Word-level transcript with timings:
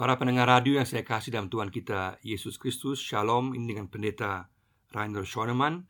Para 0.00 0.16
pendengar 0.16 0.48
radio 0.48 0.80
yang 0.80 0.88
saya 0.88 1.04
kasih 1.04 1.36
dalam 1.36 1.52
Tuhan 1.52 1.68
kita 1.68 2.24
Yesus 2.24 2.56
Kristus 2.56 3.04
Shalom 3.04 3.52
ini 3.52 3.76
dengan 3.76 3.84
pendeta 3.84 4.48
Rainer 4.96 5.28
Schoenemann. 5.28 5.84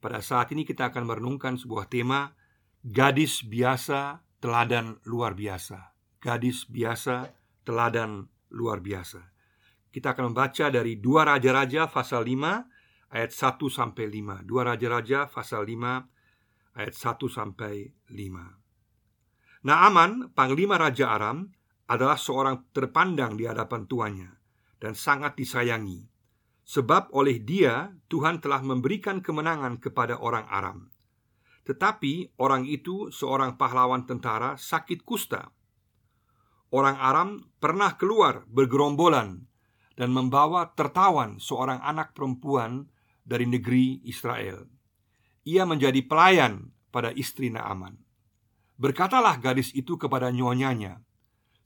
Pada 0.00 0.24
saat 0.24 0.48
ini 0.56 0.64
kita 0.64 0.88
akan 0.88 1.04
merenungkan 1.04 1.60
sebuah 1.60 1.92
tema 1.92 2.32
Gadis 2.80 3.44
biasa, 3.44 4.24
teladan 4.40 4.96
luar 5.04 5.36
biasa. 5.36 5.92
Gadis 6.24 6.72
biasa, 6.72 7.36
teladan 7.60 8.32
luar 8.48 8.80
biasa. 8.80 9.28
Kita 9.92 10.16
akan 10.16 10.32
membaca 10.32 10.72
dari 10.72 10.96
dua 10.96 11.28
Raja-Raja 11.28 11.92
pasal 11.92 12.32
5 12.32 13.12
ayat 13.12 13.28
1 13.28 13.60
sampai 13.68 14.04
5 14.08 14.48
Dua 14.48 14.72
Raja-Raja 14.72 15.28
pasal 15.28 15.68
5 15.68 16.80
ayat 16.80 16.94
1 16.96 17.28
sampai 17.28 17.92
5 18.08 19.68
Naaman, 19.68 20.32
panglima 20.32 20.80
Raja 20.80 21.12
Aram 21.12 21.59
adalah 21.90 22.14
seorang 22.14 22.70
terpandang 22.70 23.34
di 23.34 23.50
hadapan 23.50 23.82
tuannya 23.90 24.30
dan 24.78 24.94
sangat 24.94 25.34
disayangi. 25.34 26.06
Sebab 26.62 27.10
oleh 27.10 27.42
dia 27.42 27.90
Tuhan 28.06 28.38
telah 28.38 28.62
memberikan 28.62 29.18
kemenangan 29.18 29.82
kepada 29.82 30.22
orang 30.22 30.46
Aram. 30.46 30.86
Tetapi 31.66 32.38
orang 32.38 32.62
itu 32.70 33.10
seorang 33.10 33.58
pahlawan 33.58 34.06
tentara 34.06 34.54
sakit 34.54 35.02
kusta. 35.02 35.50
Orang 36.70 36.94
Aram 36.94 37.50
pernah 37.58 37.98
keluar 37.98 38.46
bergerombolan 38.46 39.42
dan 39.98 40.14
membawa 40.14 40.70
tertawan 40.78 41.42
seorang 41.42 41.82
anak 41.82 42.14
perempuan 42.14 42.86
dari 43.26 43.50
negeri 43.50 44.06
Israel. 44.06 44.70
Ia 45.42 45.66
menjadi 45.66 46.06
pelayan 46.06 46.70
pada 46.94 47.10
istri 47.10 47.50
Naaman. 47.50 47.98
Berkatalah 48.78 49.42
gadis 49.42 49.74
itu 49.74 49.98
kepada 49.98 50.30
nyonyanya, 50.30 51.02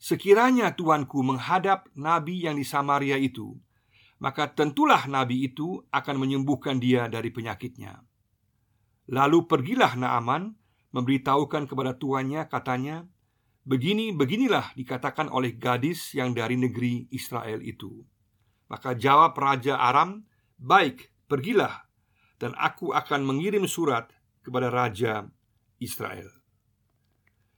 Sekiranya 0.05 0.77
tuanku 0.77 1.25
menghadap 1.25 1.89
nabi 1.97 2.45
yang 2.45 2.61
di 2.61 2.67
Samaria 2.69 3.17
itu, 3.17 3.57
maka 4.21 4.53
tentulah 4.53 5.09
nabi 5.09 5.49
itu 5.49 5.81
akan 5.89 6.21
menyembuhkan 6.21 6.77
dia 6.77 7.09
dari 7.09 7.33
penyakitnya. 7.33 8.05
Lalu 9.09 9.49
pergilah 9.49 9.97
Naaman 9.97 10.61
memberitahukan 10.93 11.65
kepada 11.65 11.97
tuannya 11.97 12.45
katanya, 12.53 13.09
Begini, 13.65 14.13
beginilah 14.13 14.77
dikatakan 14.77 15.33
oleh 15.33 15.57
gadis 15.57 16.13
yang 16.13 16.37
dari 16.37 16.61
negeri 16.61 17.09
Israel 17.09 17.65
itu. 17.65 18.05
Maka 18.69 18.93
jawab 18.93 19.33
Raja 19.41 19.81
Aram, 19.81 20.29
Baik, 20.61 21.17
pergilah, 21.33 21.89
dan 22.37 22.53
aku 22.61 22.93
akan 22.93 23.25
mengirim 23.25 23.65
surat 23.65 24.13
kepada 24.45 24.69
Raja 24.69 25.25
Israel. 25.81 26.44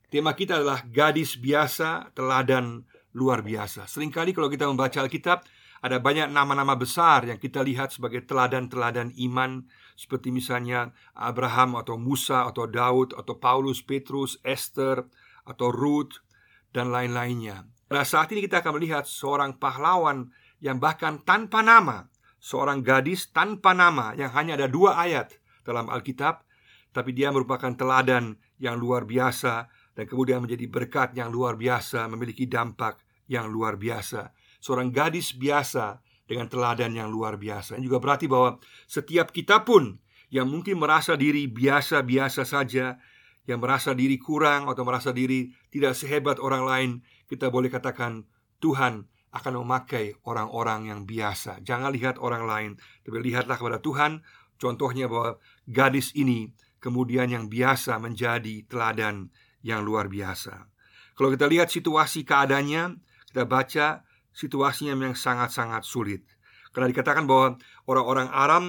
Tema 0.06 0.38
kita 0.38 0.62
adalah 0.62 0.86
gadis 0.86 1.34
biasa, 1.34 2.14
teladan 2.14 2.86
luar 3.10 3.42
biasa. 3.42 3.90
Seringkali 3.90 4.30
kalau 4.30 4.46
kita 4.46 4.70
membaca 4.70 5.02
Alkitab, 5.02 5.42
ada 5.82 5.98
banyak 5.98 6.30
nama-nama 6.30 6.78
besar 6.78 7.26
yang 7.26 7.42
kita 7.42 7.58
lihat 7.66 7.90
sebagai 7.90 8.22
teladan-teladan 8.22 9.10
iman 9.18 9.66
seperti 9.98 10.30
misalnya 10.30 10.94
Abraham 11.18 11.74
atau 11.74 11.98
Musa 11.98 12.46
atau 12.46 12.70
Daud 12.70 13.18
atau 13.18 13.34
Paulus, 13.34 13.82
Petrus, 13.82 14.38
Esther 14.46 15.02
atau 15.42 15.74
Ruth 15.74 16.22
dan 16.70 16.94
lain-lainnya. 16.94 17.66
Pada 17.91 18.06
saat 18.06 18.30
ini 18.30 18.46
kita 18.46 18.62
akan 18.62 18.78
melihat 18.78 19.10
seorang 19.10 19.58
pahlawan 19.58 20.30
yang 20.62 20.78
bahkan 20.78 21.18
tanpa 21.26 21.66
nama, 21.66 22.06
seorang 22.38 22.78
gadis 22.86 23.34
tanpa 23.34 23.74
nama 23.74 24.14
yang 24.14 24.30
hanya 24.38 24.54
ada 24.54 24.70
dua 24.70 25.02
ayat 25.02 25.34
dalam 25.66 25.91
Alkitab, 25.91 26.46
tapi 26.94 27.10
dia 27.10 27.34
merupakan 27.34 27.74
teladan 27.74 28.38
yang 28.62 28.78
luar 28.78 29.02
biasa 29.02 29.66
dan 29.97 30.05
kemudian 30.05 30.44
menjadi 30.44 30.69
berkat 30.69 31.16
yang 31.16 31.33
luar 31.33 31.56
biasa, 31.56 32.05
memiliki 32.12 32.44
dampak 32.44 33.00
yang 33.33 33.48
luar 33.48 33.80
biasa. 33.80 34.30
Seorang 34.61 34.92
gadis 34.92 35.33
biasa 35.33 36.05
dengan 36.28 36.53
teladan 36.53 36.92
yang 36.92 37.08
luar 37.08 37.41
biasa. 37.41 37.80
Ini 37.80 37.88
juga 37.88 38.03
berarti 38.03 38.28
bahwa 38.28 38.61
setiap 38.84 39.33
kita 39.33 39.64
pun 39.64 39.97
yang 40.28 40.53
mungkin 40.53 40.76
merasa 40.76 41.16
diri 41.16 41.48
biasa-biasa 41.48 42.43
saja, 42.44 43.00
yang 43.47 43.62
merasa 43.62 43.94
diri 43.94 44.19
kurang 44.19 44.66
atau 44.66 44.82
merasa 44.82 45.15
diri 45.15 45.48
tidak 45.70 45.94
sehebat 45.94 46.43
orang 46.43 46.62
lain, 46.66 46.91
kita 47.31 47.47
boleh 47.49 47.70
katakan 47.70 48.26
Tuhan 48.59 49.06
akan 49.31 49.53
memakai 49.62 50.19
orang-orang 50.26 50.91
yang 50.91 51.00
biasa. 51.06 51.62
Jangan 51.62 51.94
lihat 51.94 52.19
orang 52.19 52.44
lain, 52.44 52.70
tapi 53.06 53.22
lihatlah 53.22 53.54
kepada 53.54 53.78
Tuhan. 53.78 54.26
Contohnya 54.56 55.06
bahwa 55.06 55.38
gadis 55.69 56.10
ini 56.16 56.50
kemudian 56.82 57.28
yang 57.28 57.47
biasa 57.47 58.00
menjadi 58.03 58.65
teladan 58.66 59.31
yang 59.66 59.82
luar 59.82 60.06
biasa. 60.06 60.71
Kalau 61.19 61.34
kita 61.34 61.50
lihat 61.50 61.75
situasi 61.75 62.22
keadaannya, 62.22 63.03
kita 63.34 63.43
baca 63.50 64.06
situasinya 64.31 64.94
yang 64.94 65.19
sangat-sangat 65.19 65.82
sulit. 65.82 66.22
Karena 66.71 66.93
dikatakan 66.93 67.27
bahwa 67.27 67.59
orang-orang 67.91 68.28
Aram 68.31 68.65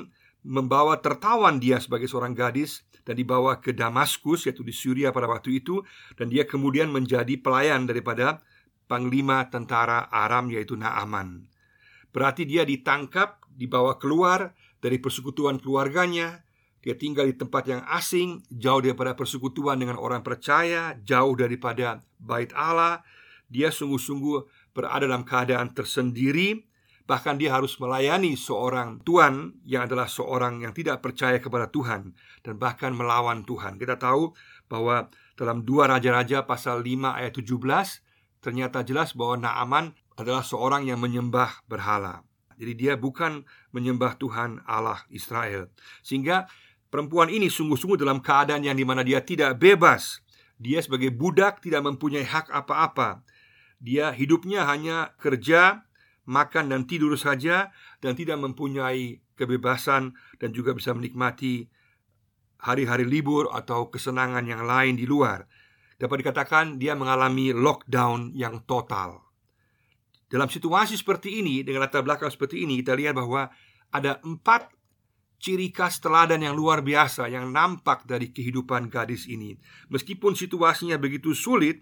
membawa 0.47 0.97
tertawan 1.03 1.59
dia 1.59 1.78
sebagai 1.78 2.07
seorang 2.07 2.31
gadis 2.31 2.88
dan 3.03 3.19
dibawa 3.19 3.59
ke 3.59 3.75
Damaskus 3.75 4.47
yaitu 4.47 4.63
di 4.63 4.72
Syria 4.72 5.12
pada 5.12 5.28
waktu 5.28 5.59
itu 5.59 5.84
dan 6.16 6.31
dia 6.31 6.47
kemudian 6.47 6.88
menjadi 6.88 7.36
pelayan 7.40 7.84
daripada 7.84 8.40
panglima 8.88 9.52
tentara 9.52 10.07
Aram 10.07 10.47
yaitu 10.47 10.80
Naaman. 10.80 11.52
Berarti 12.16 12.47
dia 12.47 12.63
ditangkap, 12.63 13.44
dibawa 13.52 14.00
keluar 14.00 14.56
dari 14.80 14.97
persekutuan 15.03 15.59
keluarganya, 15.59 16.47
dia 16.81 16.93
tinggal 16.93 17.25
di 17.27 17.35
tempat 17.35 17.67
yang 17.67 17.81
asing, 17.89 18.45
jauh 18.53 18.79
daripada 18.79 19.17
persekutuan 19.17 19.81
dengan 19.81 19.97
orang 19.97 20.21
percaya, 20.21 20.95
jauh 21.01 21.33
daripada 21.33 22.05
bait 22.21 22.53
Allah. 22.53 23.01
Dia 23.49 23.73
sungguh-sungguh 23.73 24.71
berada 24.75 25.09
dalam 25.09 25.25
keadaan 25.25 25.73
tersendiri, 25.73 26.67
bahkan 27.07 27.39
dia 27.39 27.55
harus 27.55 27.79
melayani 27.79 28.35
seorang 28.35 28.99
tuan 29.01 29.55
yang 29.63 29.88
adalah 29.88 30.05
seorang 30.05 30.61
yang 30.61 30.75
tidak 30.75 30.99
percaya 30.99 31.39
kepada 31.39 31.71
Tuhan 31.71 32.13
dan 32.43 32.53
bahkan 32.59 32.91
melawan 32.91 33.47
Tuhan. 33.47 33.79
Kita 33.79 33.95
tahu 33.95 34.35
bahwa 34.67 35.07
dalam 35.39 35.63
dua 35.63 35.88
raja-raja 35.88 36.44
pasal 36.44 36.83
5 36.83 37.17
ayat 37.17 37.31
17 37.31 37.55
ternyata 38.44 38.83
jelas 38.83 39.15
bahwa 39.15 39.39
Naaman 39.39 39.95
adalah 40.19 40.44
seorang 40.44 40.85
yang 40.85 40.99
menyembah 40.99 41.63
berhala. 41.65 42.27
Jadi 42.57 42.73
dia 42.73 42.94
bukan 42.97 43.45
menyembah 43.69 44.17
Tuhan 44.17 44.65
Allah 44.65 45.05
Israel. 45.13 45.69
Sehingga 46.01 46.49
Perempuan 46.88 47.28
ini 47.28 47.52
sungguh-sungguh 47.52 48.00
dalam 48.00 48.24
keadaan 48.24 48.64
yang 48.64 48.80
di 48.80 48.88
mana 48.88 49.03
dia 49.03 49.20
tidak 49.20 49.59
bebas. 49.59 50.24
Dia 50.56 50.80
sebagai 50.80 51.12
budak 51.12 51.59
tidak 51.59 51.84
mempunyai 51.84 52.24
hak 52.24 52.48
apa-apa. 52.50 53.22
Dia 53.78 54.09
hidupnya 54.16 54.66
hanya 54.66 55.14
kerja, 55.22 55.86
makan 56.25 56.74
dan 56.74 56.90
tidur 56.90 57.14
saja 57.14 57.70
Dan 58.02 58.18
tidak 58.18 58.42
mempunyai 58.42 59.22
kebebasan 59.38 60.18
dan 60.42 60.50
juga 60.50 60.74
bisa 60.74 60.94
menikmati 60.98 61.70
hari-hari 62.62 63.06
libur 63.06 63.54
atau 63.54 63.90
kesenangan 63.90 64.46
yang 64.46 64.66
lain 64.66 64.98
di 64.98 65.06
luar. 65.06 65.46
Dapat 65.98 66.25
dikatakan 66.25 66.66
dia 66.78 66.94
mengalami 66.94 67.54
lockdown 67.54 68.34
yang 68.38 68.62
total. 68.66 69.25
Dalam 70.30 70.50
situasi 70.50 70.98
seperti 70.98 71.42
ini, 71.42 71.66
dengan 71.66 71.88
latar 71.88 72.04
belakang 72.04 72.28
seperti 72.28 72.68
ini 72.68 72.84
Kita 72.84 73.00
lihat 73.00 73.16
bahwa 73.16 73.48
ada 73.96 74.19
empat 74.28 74.76
ciri 75.38 75.70
khas 75.70 76.02
teladan 76.02 76.42
yang 76.42 76.58
luar 76.58 76.81
biasa 76.81 77.30
yang 77.30 77.53
nampak 77.53 78.03
dari 78.09 78.34
kehidupan 78.34 78.90
gadis 78.90 79.30
ini. 79.30 79.53
Meskipun 79.94 80.34
situasinya 80.34 80.98
begitu 80.98 81.38
sulit, 81.38 81.81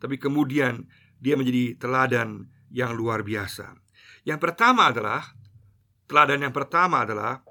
tapi 0.00 0.16
kemudian 0.16 0.88
dia 1.20 1.36
menjadi 1.36 1.76
teladan 1.76 2.48
yang 2.72 2.96
luar 2.96 3.22
biasa. 3.22 3.76
Yang 4.24 4.40
pertama 4.40 4.88
adalah 4.90 5.36
teladan 6.08 6.48
yang 6.48 6.54
pertama 6.54 7.04
adalah 7.04 7.44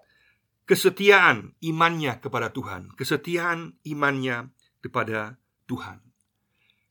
kesetiaan 0.65 1.53
imannya 1.61 2.17
kepada 2.21 2.49
Tuhan, 2.49 2.93
kesetiaan 2.97 3.77
imannya 3.85 4.49
kepada 4.81 5.37
Tuhan. 5.69 6.01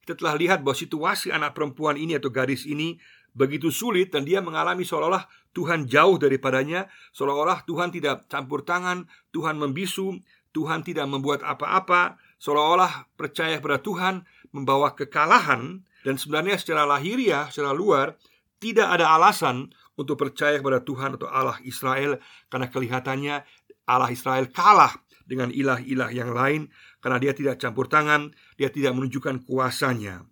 Kita 0.02 0.18
telah 0.18 0.34
lihat 0.34 0.66
bahwa 0.66 0.74
situasi 0.74 1.30
anak 1.30 1.54
perempuan 1.54 1.94
ini 1.94 2.18
atau 2.18 2.34
gadis 2.34 2.66
ini 2.66 2.98
begitu 3.32 3.72
sulit 3.72 4.12
dan 4.12 4.28
dia 4.28 4.44
mengalami 4.44 4.84
seolah-olah 4.84 5.24
Tuhan 5.52 5.84
jauh 5.84 6.16
daripadanya, 6.16 6.88
seolah-olah 7.12 7.64
Tuhan 7.68 7.92
tidak 7.92 8.28
campur 8.28 8.64
tangan, 8.64 9.04
Tuhan 9.32 9.60
membisu, 9.60 10.16
Tuhan 10.52 10.84
tidak 10.84 11.08
membuat 11.08 11.44
apa-apa, 11.44 12.16
seolah-olah 12.40 13.12
percaya 13.16 13.60
kepada 13.60 13.80
Tuhan 13.80 14.24
membawa 14.52 14.92
kekalahan 14.92 15.84
dan 16.04 16.14
sebenarnya 16.16 16.60
secara 16.60 16.84
lahiriah, 16.84 17.48
secara 17.48 17.72
luar 17.72 18.16
tidak 18.60 18.88
ada 18.88 19.12
alasan 19.16 19.72
untuk 19.96 20.16
percaya 20.16 20.56
kepada 20.56 20.80
Tuhan 20.80 21.20
atau 21.20 21.28
Allah 21.28 21.58
Israel 21.64 22.20
karena 22.48 22.66
kelihatannya 22.72 23.36
Allah 23.88 24.10
Israel 24.12 24.48
kalah 24.48 24.92
dengan 25.26 25.52
ilah-ilah 25.52 26.10
yang 26.10 26.32
lain 26.32 26.68
karena 27.02 27.18
dia 27.18 27.32
tidak 27.34 27.58
campur 27.58 27.90
tangan, 27.90 28.30
dia 28.56 28.70
tidak 28.70 28.94
menunjukkan 28.94 29.42
kuasanya. 29.44 30.31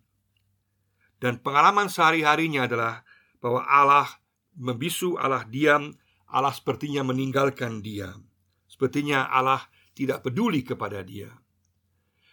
Dan 1.20 1.38
pengalaman 1.44 1.92
sehari-harinya 1.92 2.64
adalah 2.64 3.04
bahwa 3.44 3.60
Allah 3.68 4.08
membisu, 4.56 5.20
Allah 5.20 5.44
diam, 5.44 5.92
Allah 6.32 6.50
sepertinya 6.56 7.04
meninggalkan 7.04 7.84
dia. 7.84 8.16
Sepertinya 8.64 9.28
Allah 9.28 9.60
tidak 9.92 10.24
peduli 10.24 10.64
kepada 10.64 11.04
dia. 11.04 11.28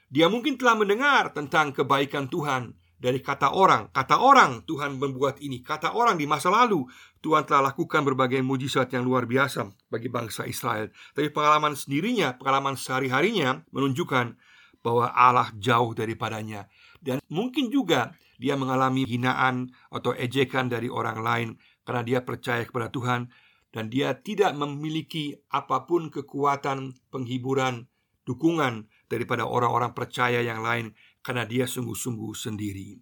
Dia 0.07 0.31
mungkin 0.31 0.55
telah 0.55 0.79
mendengar 0.79 1.35
tentang 1.35 1.75
kebaikan 1.75 2.31
Tuhan 2.31 2.71
dari 2.95 3.19
kata 3.19 3.51
orang. 3.51 3.91
Kata 3.91 4.23
orang 4.23 4.63
Tuhan 4.63 4.95
membuat 4.95 5.43
ini. 5.43 5.59
Kata 5.59 5.91
orang 5.91 6.15
di 6.15 6.23
masa 6.23 6.47
lalu 6.47 6.87
Tuhan 7.19 7.43
telah 7.43 7.73
lakukan 7.73 8.07
berbagai 8.07 8.39
mujizat 8.39 8.87
yang 8.95 9.03
luar 9.03 9.27
biasa 9.27 9.67
bagi 9.91 10.07
bangsa 10.07 10.47
Israel. 10.47 10.87
Tapi 11.11 11.27
pengalaman 11.29 11.75
sendirinya, 11.75 12.39
pengalaman 12.39 12.79
sehari-harinya 12.79 13.67
menunjukkan 13.75 14.39
bahwa 14.79 15.11
Allah 15.11 15.51
jauh 15.59 15.91
daripadanya. 15.91 16.71
Dan 17.03 17.19
mungkin 17.27 17.67
juga 17.67 18.15
dia 18.37 18.53
mengalami 18.53 19.03
hinaan 19.03 19.73
atau 19.89 20.13
ejekan 20.13 20.69
dari 20.69 20.87
orang 20.87 21.19
lain 21.25 21.49
karena 21.83 22.01
dia 22.05 22.19
percaya 22.21 22.61
kepada 22.63 22.93
Tuhan 22.93 23.29
dan 23.73 23.91
dia 23.91 24.15
tidak 24.17 24.55
memiliki 24.55 25.35
apa 25.51 25.85
pun 25.85 26.09
kekuatan 26.09 26.95
penghiburan, 27.11 27.89
dukungan 28.23 28.87
daripada 29.11 29.43
orang-orang 29.45 29.91
percaya 29.91 30.39
yang 30.41 30.63
lain 30.63 30.93
karena 31.21 31.43
dia 31.43 31.67
sungguh-sungguh 31.67 32.33
sendiri. 32.33 32.97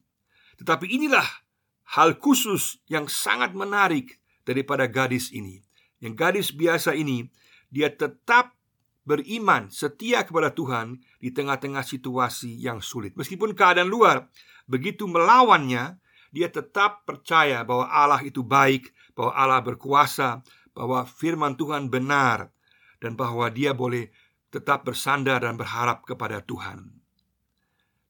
Tetapi 0.58 0.88
inilah 0.88 1.28
hal 1.96 2.18
khusus 2.18 2.82
yang 2.90 3.06
sangat 3.06 3.54
menarik 3.54 4.18
daripada 4.48 4.90
gadis 4.90 5.30
ini. 5.30 5.62
Yang 6.02 6.14
gadis 6.16 6.48
biasa 6.56 6.98
ini, 6.98 7.28
dia 7.70 7.92
tetap 7.92 8.56
beriman, 9.06 9.70
setia 9.70 10.26
kepada 10.26 10.52
Tuhan 10.52 11.00
di 11.22 11.30
tengah-tengah 11.30 11.86
situasi 11.86 12.58
yang 12.58 12.82
sulit. 12.82 13.14
Meskipun 13.14 13.54
keadaan 13.54 13.88
luar 13.88 14.28
begitu 14.66 15.06
melawannya, 15.06 16.02
dia 16.34 16.50
tetap 16.52 17.08
percaya 17.08 17.64
bahwa 17.64 17.88
Allah 17.88 18.20
itu 18.26 18.44
baik, 18.44 18.92
bahwa 19.16 19.32
Allah 19.32 19.62
berkuasa, 19.64 20.44
bahwa 20.76 21.08
firman 21.08 21.56
Tuhan 21.56 21.88
benar 21.88 22.52
dan 23.00 23.16
bahwa 23.16 23.48
dia 23.48 23.72
boleh 23.72 24.12
tetap 24.52 24.84
bersandar 24.84 25.46
dan 25.46 25.56
berharap 25.56 26.04
kepada 26.04 26.44
Tuhan. 26.44 26.92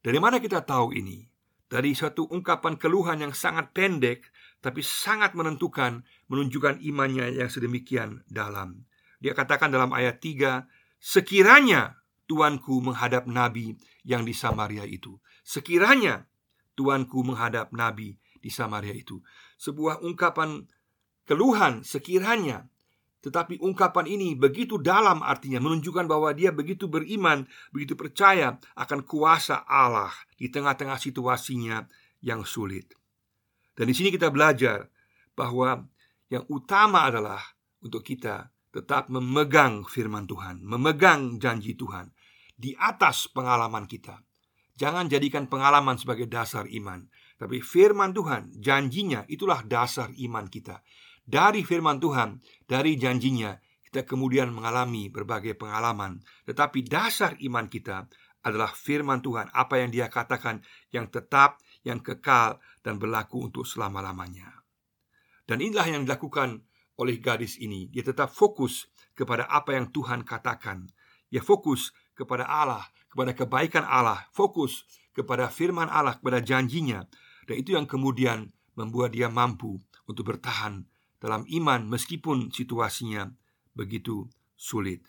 Dari 0.01 0.17
mana 0.17 0.41
kita 0.41 0.65
tahu 0.65 0.95
ini? 0.97 1.27
Dari 1.65 1.93
suatu 1.97 2.29
ungkapan 2.29 2.77
keluhan 2.77 3.21
yang 3.21 3.33
sangat 3.33 3.73
pendek 3.73 4.25
tapi 4.61 4.81
sangat 4.81 5.37
menentukan 5.37 6.01
menunjukkan 6.29 6.81
imannya 6.81 7.37
yang 7.37 7.49
sedemikian 7.49 8.25
dalam. 8.25 8.85
Dia 9.21 9.33
katakan 9.33 9.73
dalam 9.73 9.93
ayat 9.93 10.21
3, 10.21 10.65
sekiranya 11.05 12.01
tuanku 12.25 12.81
menghadap 12.81 13.29
nabi 13.29 13.77
yang 14.01 14.25
di 14.25 14.33
Samaria 14.33 14.89
itu. 14.89 15.21
Sekiranya 15.45 16.25
tuanku 16.73 17.21
menghadap 17.21 17.69
nabi 17.69 18.17
di 18.41 18.49
Samaria 18.49 18.97
itu. 18.97 19.21
Sebuah 19.61 20.01
ungkapan 20.01 20.65
keluhan 21.29 21.85
sekiranya 21.85 22.65
tetapi 23.25 23.57
ungkapan 23.57 24.05
ini 24.05 24.37
begitu 24.37 24.77
dalam 24.77 25.25
artinya 25.25 25.57
menunjukkan 25.57 26.05
bahwa 26.05 26.29
dia 26.37 26.53
begitu 26.53 26.85
beriman, 26.85 27.49
begitu 27.73 27.97
percaya 27.97 28.61
akan 28.77 29.01
kuasa 29.01 29.65
Allah 29.65 30.13
di 30.37 30.45
tengah-tengah 30.53 31.01
situasinya 31.01 31.89
yang 32.21 32.45
sulit. 32.45 32.93
Dan 33.73 33.89
di 33.89 33.97
sini 33.97 34.13
kita 34.13 34.29
belajar 34.29 34.85
bahwa 35.33 35.89
yang 36.29 36.45
utama 36.53 37.09
adalah 37.09 37.41
untuk 37.81 38.05
kita 38.05 38.45
tetap 38.75 39.07
memegang 39.07 39.87
firman 39.87 40.27
Tuhan, 40.27 40.59
memegang 40.59 41.39
janji 41.39 41.79
Tuhan 41.79 42.11
di 42.59 42.75
atas 42.75 43.31
pengalaman 43.31 43.87
kita. 43.87 44.19
Jangan 44.75 45.07
jadikan 45.07 45.47
pengalaman 45.47 45.95
sebagai 45.95 46.27
dasar 46.27 46.67
iman, 46.67 47.07
tapi 47.39 47.63
firman 47.63 48.11
Tuhan, 48.11 48.51
janjinya 48.59 49.23
itulah 49.31 49.63
dasar 49.63 50.11
iman 50.19 50.51
kita 50.51 50.83
dari 51.25 51.65
firman 51.65 51.97
Tuhan, 51.97 52.37
dari 52.69 53.01
janjinya, 53.01 53.57
kita 53.89 54.05
kemudian 54.05 54.53
mengalami 54.53 55.09
berbagai 55.09 55.57
pengalaman. 55.57 56.21
Tetapi 56.45 56.85
dasar 56.85 57.33
iman 57.41 57.65
kita 57.65 58.05
adalah 58.45 58.69
firman 58.69 59.25
Tuhan, 59.25 59.49
apa 59.49 59.81
yang 59.81 59.89
Dia 59.89 60.05
katakan 60.05 60.61
yang 60.93 61.09
tetap, 61.09 61.57
yang 61.81 61.97
kekal, 62.05 62.61
dan 62.85 63.01
berlaku 63.01 63.49
untuk 63.49 63.65
selama-lamanya. 63.65 64.61
Dan 65.49 65.65
inilah 65.65 65.89
yang 65.89 66.05
dilakukan 66.05 66.61
oleh 66.99 67.19
gadis 67.19 67.59
ini. 67.59 67.87
Dia 67.91 68.03
tetap 68.03 68.31
fokus 68.31 68.87
kepada 69.15 69.47
apa 69.47 69.75
yang 69.75 69.91
Tuhan 69.91 70.23
katakan. 70.23 70.87
Dia 71.31 71.43
fokus 71.43 71.91
kepada 72.15 72.47
Allah, 72.47 72.87
kepada 73.11 73.35
kebaikan 73.35 73.83
Allah, 73.83 74.27
fokus 74.31 74.87
kepada 75.15 75.47
firman 75.51 75.87
Allah, 75.87 76.15
kepada 76.19 76.43
janjinya. 76.43 77.07
Dan 77.47 77.55
itu 77.61 77.75
yang 77.75 77.87
kemudian 77.87 78.51
membuat 78.75 79.15
dia 79.15 79.31
mampu 79.31 79.79
untuk 80.07 80.35
bertahan 80.35 80.83
dalam 81.19 81.47
iman 81.47 81.87
meskipun 81.87 82.51
situasinya 82.51 83.31
begitu 83.73 84.27
sulit. 84.55 85.01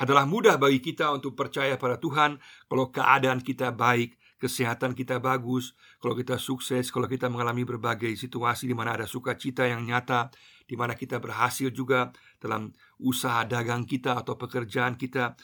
Adalah 0.00 0.24
mudah 0.24 0.56
bagi 0.56 0.80
kita 0.80 1.12
untuk 1.12 1.36
percaya 1.36 1.76
pada 1.76 2.00
Tuhan 2.00 2.40
kalau 2.72 2.88
keadaan 2.88 3.44
kita 3.44 3.68
baik, 3.68 4.16
kesehatan 4.40 4.96
kita 4.96 5.20
bagus, 5.20 5.76
kalau 6.00 6.16
kita 6.16 6.40
sukses, 6.40 6.88
kalau 6.88 7.04
kita 7.04 7.28
mengalami 7.28 7.68
berbagai 7.68 8.16
situasi 8.16 8.64
di 8.64 8.72
mana 8.72 8.96
ada 8.96 9.04
sukacita 9.04 9.68
yang 9.68 9.84
nyata, 9.84 10.32
di 10.70 10.78
mana 10.78 10.94
kita 10.94 11.18
berhasil 11.18 11.74
juga 11.74 12.14
dalam 12.38 12.70
usaha 13.02 13.42
dagang 13.42 13.82
kita 13.82 14.22
atau 14.22 14.38
pekerjaan 14.38 14.94
kita. 14.94 15.34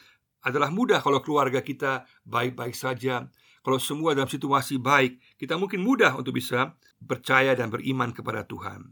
Adalah 0.47 0.71
mudah 0.71 1.03
kalau 1.03 1.19
keluarga 1.19 1.59
kita 1.59 2.07
baik-baik 2.23 2.79
saja, 2.79 3.27
kalau 3.67 3.83
semua 3.83 4.15
dalam 4.15 4.31
situasi 4.31 4.79
baik, 4.79 5.19
kita 5.35 5.59
mungkin 5.59 5.83
mudah 5.83 6.15
untuk 6.15 6.39
bisa 6.39 6.79
percaya 7.03 7.59
dan 7.59 7.67
beriman 7.67 8.15
kepada 8.15 8.47
Tuhan. 8.47 8.87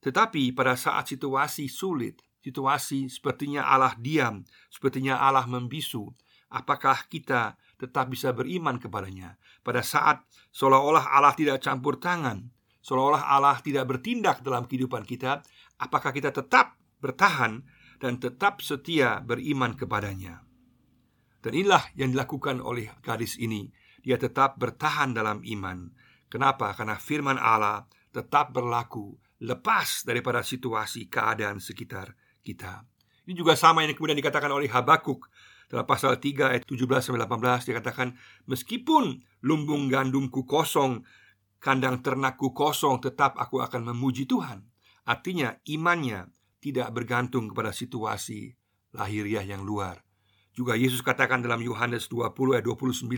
Tetapi 0.00 0.56
pada 0.56 0.72
saat 0.80 1.12
situasi 1.12 1.68
sulit, 1.68 2.24
situasi 2.40 3.12
sepertinya 3.12 3.68
Allah 3.68 3.92
diam, 4.00 4.48
sepertinya 4.72 5.20
Allah 5.20 5.44
membisu, 5.44 6.08
apakah 6.48 7.04
kita 7.12 7.60
tetap 7.76 8.08
bisa 8.08 8.32
beriman 8.32 8.80
kepadanya? 8.80 9.36
Pada 9.60 9.84
saat 9.84 10.24
seolah-olah 10.56 11.12
Allah 11.12 11.36
tidak 11.36 11.60
campur 11.60 12.00
tangan, 12.00 12.48
seolah-olah 12.86 13.26
Allah 13.26 13.58
tidak 13.58 13.90
bertindak 13.90 14.46
dalam 14.46 14.70
kehidupan 14.70 15.02
kita, 15.02 15.42
apakah 15.82 16.14
kita 16.14 16.30
tetap 16.30 16.78
bertahan 17.02 17.66
dan 17.98 18.22
tetap 18.22 18.62
setia 18.62 19.18
beriman 19.26 19.74
kepadanya? 19.74 20.46
Dan 21.42 21.50
inilah 21.58 21.82
yang 21.98 22.14
dilakukan 22.14 22.62
oleh 22.62 22.94
gadis 23.02 23.34
ini. 23.42 23.66
Dia 24.06 24.14
tetap 24.22 24.54
bertahan 24.62 25.10
dalam 25.18 25.42
iman. 25.42 25.90
Kenapa? 26.30 26.70
Karena 26.78 26.94
firman 26.94 27.42
Allah 27.42 27.90
tetap 28.14 28.54
berlaku 28.54 29.18
lepas 29.42 30.06
daripada 30.06 30.46
situasi 30.46 31.10
keadaan 31.10 31.58
sekitar 31.58 32.14
kita. 32.46 32.86
Ini 33.26 33.34
juga 33.34 33.58
sama 33.58 33.82
yang 33.82 33.98
kemudian 33.98 34.14
dikatakan 34.14 34.54
oleh 34.54 34.70
Habakuk 34.70 35.26
dalam 35.66 35.82
pasal 35.82 36.22
3 36.22 36.54
ayat 36.54 36.62
17 36.62 36.86
sampai 37.02 37.26
18 37.26 37.66
dia 37.66 37.74
katakan 37.82 38.14
meskipun 38.46 39.18
lumbung 39.42 39.90
gandumku 39.90 40.46
kosong 40.46 41.02
kandang 41.66 41.98
ternakku 41.98 42.54
kosong 42.54 43.02
tetap 43.02 43.34
aku 43.34 43.58
akan 43.58 43.90
memuji 43.90 44.30
Tuhan. 44.30 44.62
Artinya 45.02 45.58
imannya 45.66 46.30
tidak 46.62 46.94
bergantung 46.94 47.50
kepada 47.50 47.74
situasi 47.74 48.54
lahiriah 48.94 49.42
yang 49.42 49.66
luar. 49.66 50.06
Juga 50.54 50.78
Yesus 50.78 51.02
katakan 51.02 51.42
dalam 51.42 51.58
Yohanes 51.58 52.06
20 52.06 52.54
ayat 52.54 52.64
29 52.64 53.10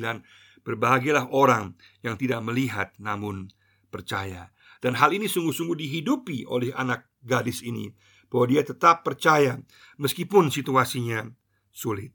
Berbahagialah 0.64 1.30
orang 1.30 1.76
yang 2.02 2.18
tidak 2.18 2.42
melihat 2.42 2.90
namun 2.98 3.52
percaya 3.94 4.50
dan 4.78 4.94
hal 4.98 5.10
ini 5.10 5.26
sungguh-sungguh 5.26 5.74
dihidupi 5.74 6.46
oleh 6.46 6.70
anak 6.74 7.10
gadis 7.22 7.66
ini 7.66 7.90
Bahwa 8.30 8.46
dia 8.46 8.62
tetap 8.62 9.02
percaya 9.02 9.58
meskipun 9.98 10.54
situasinya 10.54 11.26
sulit 11.74 12.14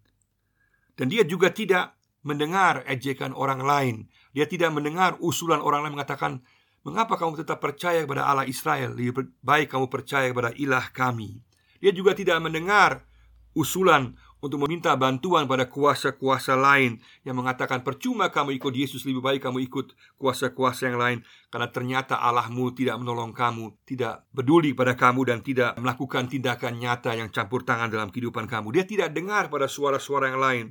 Dan 0.96 1.12
dia 1.12 1.28
juga 1.28 1.52
tidak 1.52 2.00
mendengar 2.24 2.82
ejekan 2.90 3.36
orang 3.36 3.62
lain. 3.62 3.96
Dia 4.34 4.50
tidak 4.50 4.74
mendengar 4.74 5.20
usulan 5.22 5.62
orang 5.62 5.86
lain 5.86 5.96
mengatakan 6.00 6.42
Mengapa 6.84 7.16
kamu 7.16 7.40
tetap 7.40 7.64
percaya 7.64 8.04
kepada 8.04 8.28
Allah 8.28 8.44
Israel? 8.44 8.92
Lebih 8.92 9.32
baik 9.40 9.72
kamu 9.72 9.88
percaya 9.88 10.28
kepada 10.28 10.52
ilah 10.60 10.92
kami. 10.92 11.40
Dia 11.80 11.96
juga 11.96 12.12
tidak 12.12 12.44
mendengar 12.44 13.08
usulan 13.56 14.20
untuk 14.44 14.60
meminta 14.68 14.92
bantuan 15.00 15.48
pada 15.48 15.72
kuasa-kuasa 15.72 16.60
lain 16.60 17.00
yang 17.24 17.40
mengatakan 17.40 17.80
percuma 17.88 18.28
kamu 18.28 18.60
ikut 18.60 18.76
Yesus 18.76 19.08
lebih 19.08 19.24
baik 19.24 19.48
kamu 19.48 19.64
ikut 19.72 19.96
kuasa-kuasa 20.20 20.92
yang 20.92 21.00
lain. 21.00 21.20
Karena 21.48 21.72
ternyata 21.72 22.20
Allahmu 22.20 22.76
tidak 22.76 23.00
menolong 23.00 23.32
kamu, 23.32 23.80
tidak 23.88 24.28
peduli 24.36 24.76
pada 24.76 25.00
kamu 25.00 25.24
dan 25.24 25.40
tidak 25.40 25.80
melakukan 25.80 26.28
tindakan 26.28 26.84
nyata 26.84 27.16
yang 27.16 27.32
campur 27.32 27.64
tangan 27.64 27.88
dalam 27.88 28.12
kehidupan 28.12 28.44
kamu. 28.44 28.76
Dia 28.76 28.84
tidak 28.84 29.16
dengar 29.16 29.48
pada 29.48 29.72
suara-suara 29.72 30.36
yang 30.36 30.44
lain, 30.44 30.66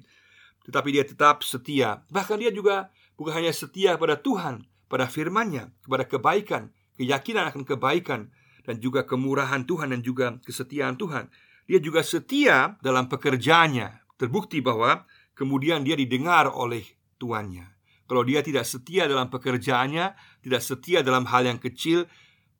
tetapi 0.69 0.89
dia 0.95 1.05
tetap 1.07 1.43
setia. 1.47 2.03
Bahkan 2.11 2.39
dia 2.43 2.51
juga 2.55 2.91
bukan 3.19 3.43
hanya 3.43 3.53
setia 3.55 3.99
pada 3.99 4.19
Tuhan, 4.19 4.67
pada 4.87 5.09
firman-Nya, 5.09 5.71
kepada 5.85 6.05
kebaikan, 6.07 6.73
keyakinan 6.99 7.51
akan 7.51 7.63
kebaikan 7.65 8.31
dan 8.63 8.79
juga 8.79 9.03
kemurahan 9.03 9.67
Tuhan 9.67 9.91
dan 9.91 10.01
juga 10.07 10.39
kesetiaan 10.45 10.95
Tuhan 10.95 11.31
dia 11.67 11.79
juga 11.79 12.03
setia 12.03 12.77
dalam 12.83 13.07
pekerjaannya. 13.07 14.19
Terbukti 14.19 14.63
bahwa 14.63 15.07
kemudian 15.35 15.83
dia 15.83 15.99
didengar 15.99 16.51
oleh 16.51 16.83
tuannya. 17.19 17.71
Kalau 18.07 18.23
dia 18.27 18.45
tidak 18.45 18.67
setia 18.69 19.09
dalam 19.09 19.33
pekerjaannya, 19.33 20.13
tidak 20.45 20.63
setia 20.63 21.01
dalam 21.01 21.25
hal 21.31 21.49
yang 21.49 21.57
kecil, 21.57 22.05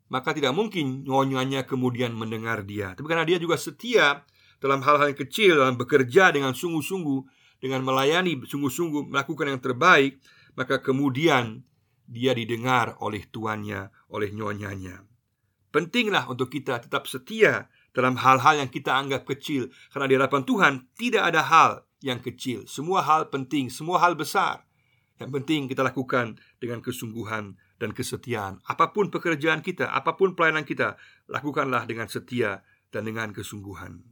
maka 0.09 0.33
tidak 0.33 0.55
mungkin 0.57 1.05
nyonyanya 1.05 1.67
kemudian 1.69 2.15
mendengar 2.15 2.65
dia. 2.65 2.97
Tapi 2.97 3.05
karena 3.05 3.27
dia 3.27 3.37
juga 3.37 3.61
setia 3.61 4.25
dalam 4.63 4.81
hal-hal 4.81 5.13
yang 5.13 5.21
kecil, 5.21 5.61
dalam 5.61 5.77
bekerja 5.77 6.33
dengan 6.33 6.55
sungguh-sungguh, 6.57 7.21
dengan 7.63 7.87
melayani 7.87 8.43
sungguh-sungguh, 8.43 9.15
melakukan 9.15 9.55
yang 9.55 9.63
terbaik, 9.63 10.19
maka 10.59 10.83
kemudian 10.83 11.63
dia 12.11 12.35
didengar 12.35 12.99
oleh 12.99 13.23
tuannya, 13.31 13.95
oleh 14.11 14.35
nyonyanya. 14.35 15.07
Pentinglah 15.71 16.29
untuk 16.29 16.51
kita 16.51 16.83
tetap 16.83 17.07
setia 17.07 17.71
dalam 17.95 18.19
hal-hal 18.19 18.61
yang 18.61 18.69
kita 18.69 18.93
anggap 18.93 19.25
kecil, 19.25 19.71
karena 19.95 20.07
di 20.11 20.15
hadapan 20.19 20.43
Tuhan 20.43 20.73
tidak 20.99 21.23
ada 21.33 21.41
hal 21.47 21.71
yang 22.03 22.19
kecil. 22.21 22.67
Semua 22.69 23.01
hal 23.01 23.31
penting, 23.31 23.71
semua 23.71 24.03
hal 24.03 24.19
besar. 24.19 24.67
Yang 25.17 25.31
penting 25.39 25.61
kita 25.71 25.87
lakukan 25.87 26.37
dengan 26.59 26.83
kesungguhan 26.83 27.57
dan 27.79 27.91
kesetiaan. 27.95 28.59
Apa 28.67 28.91
pun 28.91 29.09
pekerjaan 29.09 29.63
kita, 29.63 29.89
apa 29.89 30.19
pun 30.19 30.35
pelayanan 30.35 30.67
kita, 30.67 30.99
lakukanlah 31.31 31.87
dengan 31.87 32.11
setia 32.11 32.67
dan 32.91 33.07
dengan 33.07 33.31
kesungguhan. 33.31 34.12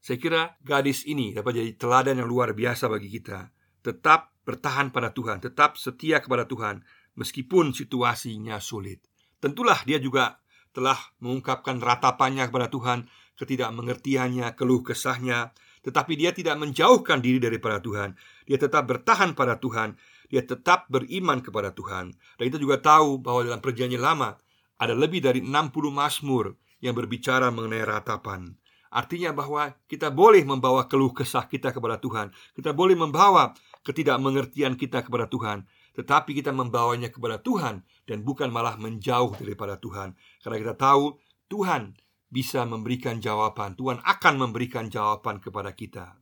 Saya 0.00 0.16
kira 0.16 0.42
gadis 0.64 1.04
ini 1.04 1.36
dapat 1.36 1.60
jadi 1.60 1.70
teladan 1.76 2.24
yang 2.24 2.28
luar 2.28 2.56
biasa 2.56 2.88
bagi 2.88 3.12
kita. 3.12 3.52
Tetap 3.84 4.32
bertahan 4.48 4.88
pada 4.88 5.12
Tuhan, 5.12 5.44
tetap 5.44 5.76
setia 5.76 6.24
kepada 6.24 6.48
Tuhan, 6.48 6.80
meskipun 7.20 7.76
situasinya 7.76 8.56
sulit. 8.58 9.04
Tentulah 9.40 9.84
dia 9.84 10.00
juga 10.00 10.40
telah 10.72 10.96
mengungkapkan 11.20 11.80
ratapannya 11.80 12.48
kepada 12.48 12.72
Tuhan, 12.72 13.08
ketidakmengertiannya, 13.36 14.56
keluh 14.56 14.80
kesahnya, 14.80 15.52
tetapi 15.80 16.16
dia 16.16 16.32
tidak 16.32 16.60
menjauhkan 16.60 17.24
diri 17.24 17.40
daripada 17.40 17.80
Tuhan. 17.80 18.16
Dia 18.44 18.60
tetap 18.60 18.84
bertahan 18.88 19.32
pada 19.32 19.56
Tuhan, 19.56 19.96
dia 20.28 20.44
tetap 20.44 20.88
beriman 20.92 21.40
kepada 21.40 21.72
Tuhan. 21.72 22.12
Dan 22.36 22.44
kita 22.48 22.60
juga 22.60 22.80
tahu 22.80 23.20
bahwa 23.20 23.48
dalam 23.48 23.60
perjanjian 23.64 24.00
lama 24.00 24.36
ada 24.80 24.94
lebih 24.96 25.24
dari 25.24 25.40
60 25.40 25.92
mazmur 25.92 26.56
yang 26.80 26.96
berbicara 26.96 27.52
mengenai 27.52 27.84
ratapan. 27.84 28.59
Artinya 28.90 29.30
bahwa 29.30 29.70
kita 29.86 30.10
boleh 30.10 30.42
membawa 30.42 30.90
keluh 30.90 31.14
kesah 31.14 31.46
kita 31.46 31.70
kepada 31.70 32.02
Tuhan. 32.02 32.34
Kita 32.58 32.74
boleh 32.74 32.98
membawa 32.98 33.54
ketidakmengertian 33.86 34.74
kita 34.74 35.06
kepada 35.06 35.30
Tuhan. 35.30 35.62
Tetapi 35.94 36.34
kita 36.34 36.50
membawanya 36.50 37.10
kepada 37.10 37.38
Tuhan 37.38 37.86
dan 38.10 38.18
bukan 38.26 38.50
malah 38.50 38.74
menjauh 38.74 39.38
daripada 39.38 39.78
Tuhan. 39.78 40.18
Karena 40.42 40.56
kita 40.58 40.74
tahu 40.74 41.14
Tuhan 41.46 41.94
bisa 42.30 42.66
memberikan 42.66 43.22
jawaban. 43.22 43.78
Tuhan 43.78 44.02
akan 44.02 44.34
memberikan 44.38 44.90
jawaban 44.90 45.38
kepada 45.38 45.70
kita. 45.70 46.18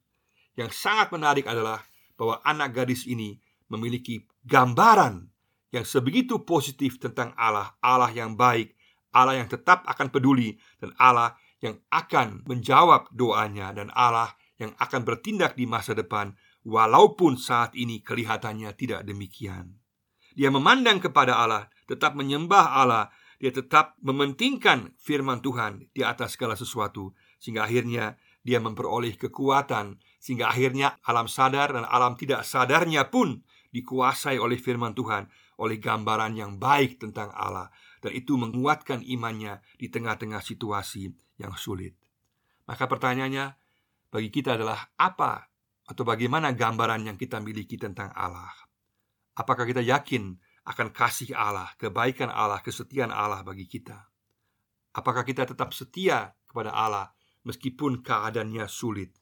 Yang 0.56 0.76
sangat 0.76 1.08
menarik 1.08 1.48
adalah 1.48 1.80
bahwa 2.20 2.40
anak 2.44 2.76
gadis 2.76 3.08
ini 3.08 3.40
memiliki 3.72 4.28
gambaran 4.44 5.28
yang 5.72 5.84
sebegitu 5.84 6.44
positif 6.44 6.96
tentang 6.96 7.36
Allah, 7.36 7.76
Allah 7.84 8.08
yang 8.12 8.34
baik, 8.34 8.72
Allah 9.12 9.36
yang 9.40 9.48
tetap 9.48 9.84
akan 9.84 10.08
peduli, 10.08 10.56
dan 10.80 10.96
Allah 10.96 11.36
yang 11.58 11.82
akan 11.90 12.46
menjawab 12.46 13.10
doanya 13.10 13.74
dan 13.74 13.90
Allah 13.94 14.34
yang 14.58 14.74
akan 14.78 15.06
bertindak 15.06 15.54
di 15.54 15.66
masa 15.66 15.94
depan 15.94 16.34
walaupun 16.66 17.38
saat 17.38 17.74
ini 17.78 18.02
kelihatannya 18.02 18.70
tidak 18.74 19.06
demikian. 19.06 19.78
Dia 20.38 20.54
memandang 20.54 21.02
kepada 21.02 21.38
Allah, 21.38 21.66
tetap 21.90 22.14
menyembah 22.14 22.78
Allah, 22.78 23.10
dia 23.42 23.50
tetap 23.54 23.94
mementingkan 24.02 24.94
firman 24.98 25.42
Tuhan 25.42 25.90
di 25.94 26.02
atas 26.02 26.34
segala 26.34 26.58
sesuatu 26.58 27.14
sehingga 27.38 27.66
akhirnya 27.66 28.18
dia 28.42 28.58
memperoleh 28.58 29.14
kekuatan 29.18 29.98
sehingga 30.18 30.50
akhirnya 30.50 30.98
alam 31.06 31.30
sadar 31.30 31.74
dan 31.74 31.86
alam 31.86 32.18
tidak 32.18 32.42
sadarnya 32.42 33.10
pun 33.10 33.42
dikuasai 33.70 34.38
oleh 34.42 34.58
firman 34.58 34.94
Tuhan, 34.94 35.30
oleh 35.58 35.78
gambaran 35.78 36.34
yang 36.34 36.58
baik 36.58 36.98
tentang 36.98 37.30
Allah. 37.34 37.70
Dan 37.98 38.14
itu 38.14 38.38
menguatkan 38.38 39.02
imannya 39.02 39.58
di 39.74 39.90
tengah-tengah 39.90 40.38
situasi 40.38 41.27
yang 41.38 41.54
sulit. 41.54 41.94
Maka 42.68 42.84
pertanyaannya 42.84 43.56
bagi 44.12 44.28
kita 44.28 44.58
adalah 44.58 44.92
apa 45.00 45.48
atau 45.88 46.04
bagaimana 46.04 46.52
gambaran 46.52 47.08
yang 47.08 47.16
kita 47.16 47.40
miliki 47.40 47.80
tentang 47.80 48.12
Allah? 48.12 48.52
Apakah 49.38 49.64
kita 49.64 49.80
yakin 49.80 50.36
akan 50.68 50.92
kasih 50.92 51.32
Allah, 51.32 51.72
kebaikan 51.80 52.28
Allah, 52.28 52.60
kesetiaan 52.60 53.08
Allah 53.08 53.40
bagi 53.40 53.64
kita? 53.64 53.96
Apakah 54.92 55.22
kita 55.22 55.48
tetap 55.48 55.72
setia 55.72 56.34
kepada 56.44 56.74
Allah 56.74 57.14
meskipun 57.46 58.04
keadaannya 58.04 58.66
sulit? 58.68 59.14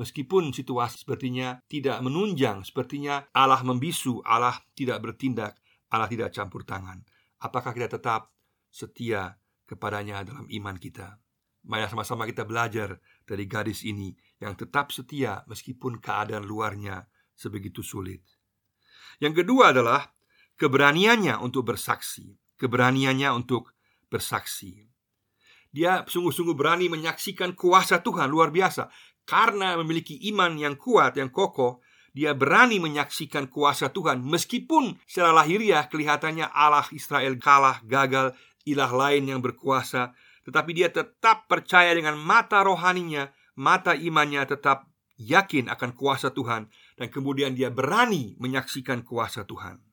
Meskipun 0.00 0.56
situasi 0.56 1.04
sepertinya 1.04 1.60
tidak 1.68 2.00
menunjang, 2.00 2.64
sepertinya 2.64 3.28
Allah 3.36 3.60
membisu, 3.60 4.24
Allah 4.24 4.56
tidak 4.72 5.04
bertindak, 5.04 5.60
Allah 5.92 6.08
tidak 6.08 6.32
campur 6.32 6.64
tangan. 6.64 7.04
Apakah 7.36 7.76
kita 7.76 8.00
tetap 8.00 8.32
setia 8.72 9.36
kepadanya 9.70 10.26
dalam 10.26 10.50
iman 10.50 10.74
kita. 10.74 11.22
Mari 11.70 11.86
sama-sama 11.86 12.26
kita 12.26 12.42
belajar 12.42 12.98
dari 13.22 13.46
gadis 13.46 13.86
ini 13.86 14.10
yang 14.42 14.58
tetap 14.58 14.90
setia 14.90 15.46
meskipun 15.46 16.02
keadaan 16.02 16.42
luarnya 16.42 17.06
sebegitu 17.38 17.86
sulit. 17.86 18.26
Yang 19.22 19.44
kedua 19.44 19.70
adalah 19.70 20.10
keberaniannya 20.58 21.38
untuk 21.38 21.70
bersaksi, 21.70 22.34
keberaniannya 22.58 23.30
untuk 23.30 23.76
bersaksi. 24.10 24.90
Dia 25.70 26.02
sungguh-sungguh 26.02 26.56
berani 26.58 26.90
menyaksikan 26.90 27.54
kuasa 27.54 28.02
Tuhan 28.02 28.26
luar 28.26 28.50
biasa 28.50 28.90
karena 29.22 29.78
memiliki 29.78 30.18
iman 30.34 30.58
yang 30.58 30.74
kuat, 30.74 31.14
yang 31.14 31.30
kokoh. 31.30 31.78
Dia 32.10 32.34
berani 32.34 32.82
menyaksikan 32.82 33.46
kuasa 33.46 33.94
Tuhan 33.94 34.18
meskipun 34.26 34.98
secara 35.06 35.30
lahiriah 35.30 35.86
kelihatannya 35.86 36.50
Allah 36.50 36.82
Israel 36.90 37.38
kalah, 37.38 37.78
gagal, 37.86 38.34
ilah 38.72 38.90
lain 38.90 39.28
yang 39.30 39.40
berkuasa, 39.42 40.14
tetapi 40.46 40.70
dia 40.72 40.88
tetap 40.88 41.46
percaya 41.50 41.92
dengan 41.92 42.16
mata 42.16 42.62
rohaninya, 42.64 43.30
mata 43.58 43.92
imannya 43.92 44.46
tetap 44.48 44.88
yakin 45.20 45.68
akan 45.68 45.92
kuasa 45.92 46.32
Tuhan, 46.32 46.72
dan 46.96 47.08
kemudian 47.12 47.52
dia 47.52 47.68
berani 47.68 48.34
menyaksikan 48.40 49.04
kuasa 49.04 49.44
Tuhan. 49.44 49.84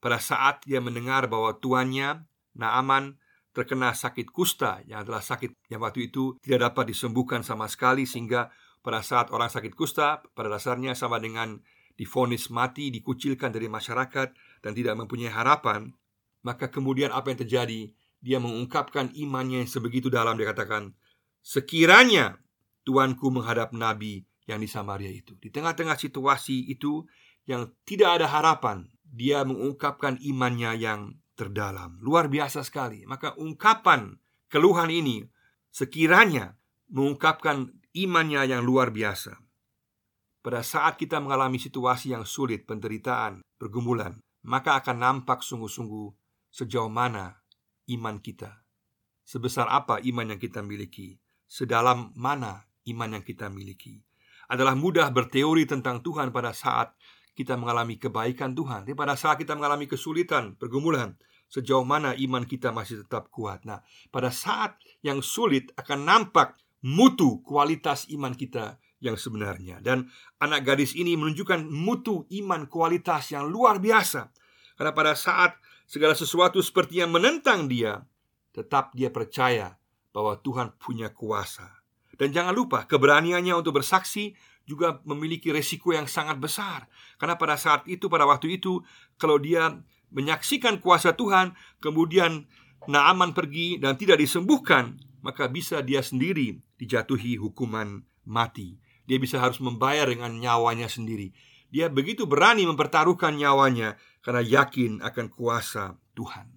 Pada 0.00 0.20
saat 0.20 0.64
dia 0.64 0.80
mendengar 0.80 1.28
bahwa 1.28 1.56
tuannya, 1.60 2.24
Naaman, 2.56 3.18
terkena 3.54 3.94
sakit 3.94 4.34
kusta 4.34 4.82
yang 4.84 5.06
adalah 5.06 5.22
sakit 5.22 5.70
yang 5.70 5.80
waktu 5.80 6.10
itu 6.10 6.36
tidak 6.42 6.70
dapat 6.72 6.90
disembuhkan 6.90 7.46
sama 7.46 7.70
sekali 7.70 8.02
sehingga 8.02 8.50
pada 8.82 9.00
saat 9.00 9.30
orang 9.30 9.48
sakit 9.48 9.72
kusta 9.72 10.20
pada 10.34 10.50
dasarnya 10.52 10.92
sama 10.98 11.22
dengan 11.22 11.62
difonis 11.94 12.50
mati, 12.50 12.90
dikucilkan 12.90 13.54
dari 13.54 13.70
masyarakat 13.70 14.28
dan 14.60 14.72
tidak 14.74 14.98
mempunyai 14.98 15.30
harapan, 15.30 15.94
maka 16.42 16.68
kemudian 16.68 17.14
apa 17.14 17.30
yang 17.32 17.40
terjadi? 17.46 17.94
Dia 18.24 18.40
mengungkapkan 18.40 19.12
imannya 19.12 19.68
yang 19.68 19.70
sebegitu 19.70 20.08
dalam 20.08 20.40
Dia 20.40 20.56
katakan 20.56 20.96
Sekiranya 21.44 22.40
Tuanku 22.88 23.28
menghadap 23.28 23.76
Nabi 23.76 24.24
yang 24.48 24.64
di 24.64 24.68
Samaria 24.68 25.12
itu 25.12 25.36
Di 25.36 25.52
tengah-tengah 25.52 26.00
situasi 26.00 26.72
itu 26.72 27.04
yang 27.44 27.68
tidak 27.84 28.16
ada 28.20 28.32
harapan 28.32 28.88
Dia 29.04 29.44
mengungkapkan 29.44 30.16
imannya 30.24 30.80
yang 30.80 31.00
terdalam. 31.34 31.98
Luar 32.00 32.30
biasa 32.30 32.62
sekali. 32.62 33.04
Maka 33.04 33.36
ungkapan 33.36 34.16
keluhan 34.48 34.88
ini 34.88 35.26
Sekiranya 35.74 36.54
mengungkapkan 36.94 37.74
imannya 37.98 38.46
yang 38.46 38.62
luar 38.62 38.94
biasa. 38.94 39.34
Pada 40.38 40.62
saat 40.62 40.94
kita 40.94 41.18
mengalami 41.18 41.58
situasi 41.58 42.14
yang 42.14 42.22
sulit, 42.22 42.62
penderitaan, 42.62 43.42
pergumulan, 43.58 44.22
maka 44.46 44.78
akan 44.78 45.02
nampak 45.02 45.42
sungguh-sungguh 45.42 46.14
sejauh 46.54 46.92
mana 46.92 47.42
iman 47.90 48.20
kita. 48.20 48.64
Sebesar 49.24 49.68
apa 49.72 50.00
iman 50.04 50.36
yang 50.36 50.40
kita 50.40 50.60
miliki, 50.60 51.16
sedalam 51.48 52.12
mana 52.12 52.68
iman 52.88 53.16
yang 53.20 53.24
kita 53.24 53.48
miliki. 53.48 54.04
Adalah 54.52 54.76
mudah 54.76 55.08
berteori 55.08 55.64
tentang 55.64 56.04
Tuhan 56.04 56.28
pada 56.28 56.52
saat 56.52 56.92
kita 57.32 57.56
mengalami 57.56 57.96
kebaikan 57.96 58.52
Tuhan, 58.52 58.84
tapi 58.84 58.94
pada 58.94 59.16
saat 59.16 59.40
kita 59.40 59.56
mengalami 59.56 59.88
kesulitan, 59.88 60.54
pergumulan, 60.54 61.16
sejauh 61.48 61.82
mana 61.82 62.12
iman 62.14 62.44
kita 62.44 62.70
masih 62.70 63.02
tetap 63.02 63.32
kuat. 63.32 63.64
Nah, 63.64 63.80
pada 64.12 64.28
saat 64.28 64.76
yang 65.00 65.24
sulit 65.24 65.72
akan 65.74 66.04
nampak 66.04 66.60
mutu 66.84 67.40
kualitas 67.40 68.04
iman 68.12 68.36
kita 68.36 68.76
yang 69.00 69.16
sebenarnya. 69.16 69.80
Dan 69.80 70.08
anak 70.40 70.64
gadis 70.64 70.92
ini 70.96 71.16
menunjukkan 71.16 71.68
mutu 71.68 72.28
iman 72.44 72.68
kualitas 72.68 73.32
yang 73.32 73.48
luar 73.48 73.80
biasa. 73.80 74.32
Karena 74.74 74.92
pada 74.96 75.12
saat 75.14 75.56
segala 75.84 76.16
sesuatu 76.16 76.60
seperti 76.60 77.00
yang 77.04 77.12
menentang 77.12 77.68
dia, 77.68 78.04
tetap 78.54 78.94
dia 78.96 79.10
percaya 79.10 79.76
bahwa 80.14 80.38
Tuhan 80.38 80.78
punya 80.78 81.10
kuasa. 81.10 81.84
Dan 82.14 82.30
jangan 82.30 82.54
lupa, 82.54 82.86
keberaniannya 82.86 83.54
untuk 83.58 83.82
bersaksi 83.82 84.38
juga 84.64 85.02
memiliki 85.04 85.50
resiko 85.50 85.92
yang 85.92 86.06
sangat 86.06 86.38
besar. 86.38 86.86
Karena 87.18 87.34
pada 87.34 87.58
saat 87.58 87.84
itu, 87.90 88.06
pada 88.06 88.24
waktu 88.24 88.56
itu, 88.56 88.80
kalau 89.18 89.36
dia 89.36 89.82
menyaksikan 90.14 90.78
kuasa 90.78 91.12
Tuhan, 91.18 91.58
kemudian 91.82 92.46
Naaman 92.84 93.32
pergi 93.32 93.80
dan 93.80 93.96
tidak 93.96 94.20
disembuhkan, 94.20 95.00
maka 95.24 95.48
bisa 95.48 95.80
dia 95.80 96.04
sendiri 96.04 96.60
dijatuhi 96.76 97.40
hukuman 97.40 98.04
mati. 98.28 98.76
Dia 99.08 99.16
bisa 99.16 99.40
harus 99.40 99.56
membayar 99.60 100.04
dengan 100.04 100.36
nyawanya 100.36 100.88
sendiri. 100.88 101.32
Dia 101.74 101.90
begitu 101.90 102.30
berani 102.30 102.70
mempertaruhkan 102.70 103.34
nyawanya 103.34 103.98
karena 104.22 104.46
yakin 104.46 105.02
akan 105.02 105.26
kuasa 105.26 105.98
Tuhan. 106.14 106.54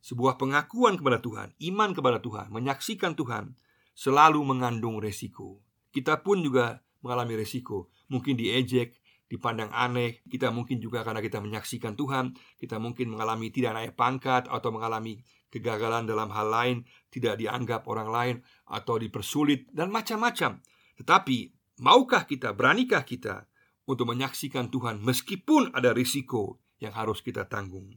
Sebuah 0.00 0.40
pengakuan 0.40 0.96
kepada 0.96 1.20
Tuhan, 1.20 1.52
iman 1.60 1.92
kepada 1.92 2.24
Tuhan, 2.24 2.48
menyaksikan 2.48 3.12
Tuhan 3.12 3.52
selalu 3.92 4.40
mengandung 4.48 4.96
resiko. 4.96 5.60
Kita 5.92 6.24
pun 6.24 6.40
juga 6.40 6.80
mengalami 7.04 7.36
resiko, 7.36 7.92
mungkin 8.08 8.40
diejek, 8.40 8.96
dipandang 9.28 9.68
aneh. 9.68 10.24
Kita 10.24 10.48
mungkin 10.48 10.80
juga 10.80 11.04
karena 11.04 11.20
kita 11.20 11.44
menyaksikan 11.44 12.00
Tuhan, 12.00 12.32
kita 12.56 12.80
mungkin 12.80 13.12
mengalami 13.12 13.52
tidak 13.52 13.76
naik 13.76 13.92
pangkat 13.92 14.48
atau 14.48 14.72
mengalami 14.72 15.20
kegagalan 15.52 16.08
dalam 16.08 16.32
hal 16.32 16.48
lain, 16.48 16.76
tidak 17.12 17.36
dianggap 17.36 17.84
orang 17.92 18.08
lain 18.08 18.36
atau 18.72 18.96
dipersulit 18.96 19.68
dan 19.68 19.92
macam-macam. 19.92 20.64
Tetapi 20.96 21.36
maukah 21.84 22.24
kita, 22.24 22.56
beranikah 22.56 23.04
kita 23.04 23.44
untuk 23.86 24.10
menyaksikan 24.10 24.68
Tuhan 24.68 25.00
meskipun 25.00 25.72
ada 25.72 25.94
risiko 25.94 26.58
yang 26.82 26.92
harus 26.92 27.22
kita 27.22 27.46
tanggung? 27.46 27.90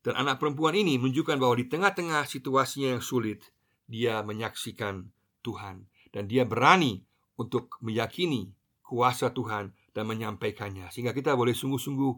Dan 0.00 0.16
anak 0.16 0.40
perempuan 0.40 0.72
ini 0.72 0.96
menunjukkan 0.96 1.36
bahwa 1.36 1.54
di 1.58 1.68
tengah-tengah 1.68 2.24
situasinya 2.24 2.96
yang 2.96 3.04
sulit, 3.04 3.44
dia 3.84 4.24
menyaksikan 4.24 5.10
Tuhan. 5.44 5.84
Dan 6.08 6.24
dia 6.24 6.48
berani 6.48 7.04
untuk 7.36 7.76
meyakini 7.84 8.48
kuasa 8.80 9.30
Tuhan 9.36 9.76
dan 9.92 10.04
menyampaikannya. 10.08 10.88
Sehingga 10.88 11.12
kita 11.12 11.36
boleh 11.36 11.52
sungguh-sungguh 11.52 12.12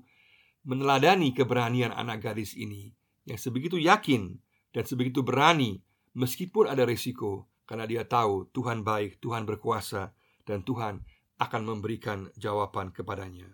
meneladani 0.71 1.35
keberanian 1.35 1.90
anak 1.90 2.31
gadis 2.31 2.55
ini 2.55 2.93
yang 3.26 3.40
sebegitu 3.40 3.81
yakin 3.81 4.38
dan 4.71 4.85
sebegitu 4.87 5.26
berani 5.26 5.83
meskipun 6.14 6.71
ada 6.71 6.87
risiko. 6.87 7.50
Karena 7.67 7.87
dia 7.87 8.02
tahu 8.02 8.50
Tuhan 8.50 8.83
baik, 8.83 9.23
Tuhan 9.23 9.47
berkuasa 9.47 10.11
dan 10.43 10.67
Tuhan 10.67 11.07
akan 11.40 11.62
memberikan 11.64 12.28
jawaban 12.37 12.92
kepadanya. 12.92 13.49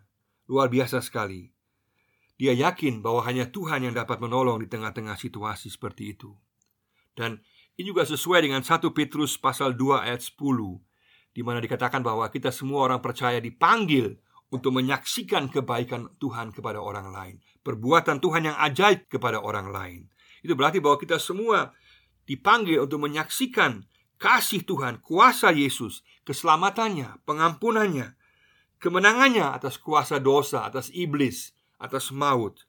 Luar 0.50 0.66
biasa 0.66 0.98
sekali. 0.98 1.54
Dia 2.36 2.52
yakin 2.52 3.00
bahwa 3.00 3.24
hanya 3.24 3.48
Tuhan 3.48 3.86
yang 3.86 3.94
dapat 3.96 4.20
menolong 4.20 4.60
di 4.60 4.68
tengah-tengah 4.68 5.16
situasi 5.16 5.72
seperti 5.72 6.12
itu. 6.12 6.34
Dan 7.16 7.40
ini 7.78 7.88
juga 7.94 8.04
sesuai 8.04 8.44
dengan 8.44 8.60
1 8.60 8.92
Petrus 8.92 9.40
pasal 9.40 9.72
2 9.72 10.04
ayat 10.04 10.20
10 10.20 10.36
di 11.36 11.44
mana 11.44 11.60
dikatakan 11.60 12.00
bahwa 12.00 12.32
kita 12.32 12.48
semua 12.48 12.88
orang 12.88 13.04
percaya 13.04 13.36
dipanggil 13.36 14.16
untuk 14.48 14.72
menyaksikan 14.72 15.52
kebaikan 15.52 16.08
Tuhan 16.16 16.48
kepada 16.48 16.80
orang 16.80 17.12
lain, 17.12 17.36
perbuatan 17.60 18.24
Tuhan 18.24 18.48
yang 18.48 18.56
ajaib 18.56 19.04
kepada 19.12 19.44
orang 19.44 19.68
lain. 19.68 20.08
Itu 20.40 20.56
berarti 20.56 20.80
bahwa 20.80 20.96
kita 20.96 21.20
semua 21.20 21.76
dipanggil 22.24 22.80
untuk 22.80 23.04
menyaksikan 23.04 23.84
kasih 24.16 24.64
Tuhan, 24.64 25.04
kuasa 25.04 25.52
Yesus, 25.52 26.00
keselamatannya, 26.26 27.22
pengampunannya, 27.22 28.18
kemenangannya 28.82 29.46
atas 29.46 29.78
kuasa 29.78 30.18
dosa, 30.18 30.66
atas 30.66 30.90
iblis, 30.90 31.54
atas 31.78 32.10
maut, 32.10 32.66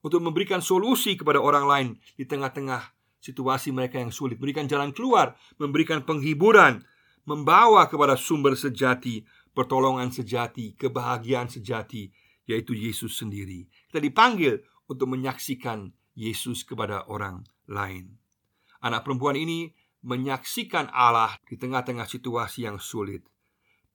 untuk 0.00 0.22
memberikan 0.22 0.62
solusi 0.62 1.18
kepada 1.18 1.42
orang 1.42 1.66
lain 1.66 1.88
di 2.16 2.24
tengah-tengah 2.24 2.94
situasi 3.20 3.74
mereka 3.74 4.00
yang 4.00 4.14
sulit, 4.14 4.40
memberikan 4.40 4.64
jalan 4.64 4.94
keluar, 4.96 5.36
memberikan 5.60 6.00
penghiburan, 6.06 6.80
membawa 7.28 7.84
kepada 7.90 8.16
sumber 8.16 8.56
sejati, 8.56 9.26
pertolongan 9.52 10.08
sejati, 10.08 10.72
kebahagiaan 10.78 11.52
sejati, 11.52 12.08
yaitu 12.48 12.72
Yesus 12.72 13.20
sendiri. 13.20 13.68
Kita 13.92 14.00
dipanggil 14.00 14.64
untuk 14.88 15.12
menyaksikan 15.12 15.92
Yesus 16.16 16.64
kepada 16.64 17.04
orang 17.06 17.44
lain. 17.68 18.16
Anak 18.80 19.04
perempuan 19.04 19.36
ini 19.36 19.70
menyaksikan 20.00 20.88
Allah 20.90 21.36
di 21.44 21.60
tengah-tengah 21.60 22.08
situasi 22.08 22.64
yang 22.64 22.80
sulit 22.80 23.24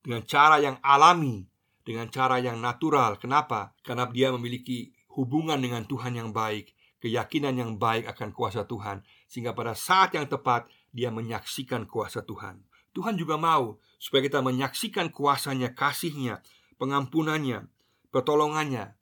dengan 0.06 0.22
cara 0.22 0.62
yang 0.62 0.78
alami, 0.86 1.50
dengan 1.82 2.10
cara 2.14 2.38
yang 2.38 2.62
natural. 2.62 3.18
Kenapa? 3.18 3.74
Karena 3.82 4.06
dia 4.10 4.30
memiliki 4.30 4.94
hubungan 5.18 5.58
dengan 5.58 5.86
Tuhan 5.90 6.14
yang 6.14 6.30
baik, 6.30 6.74
keyakinan 7.02 7.58
yang 7.58 7.72
baik 7.82 8.06
akan 8.14 8.30
kuasa 8.30 8.70
Tuhan, 8.70 9.02
sehingga 9.26 9.58
pada 9.58 9.74
saat 9.74 10.14
yang 10.14 10.30
tepat 10.30 10.70
dia 10.94 11.10
menyaksikan 11.10 11.90
kuasa 11.90 12.22
Tuhan. 12.22 12.62
Tuhan 12.96 13.20
juga 13.20 13.36
mau 13.36 13.82
supaya 14.00 14.24
kita 14.24 14.40
menyaksikan 14.46 15.12
kuasanya, 15.12 15.76
kasihnya, 15.76 16.40
pengampunannya, 16.78 17.68
pertolongannya 18.14 18.96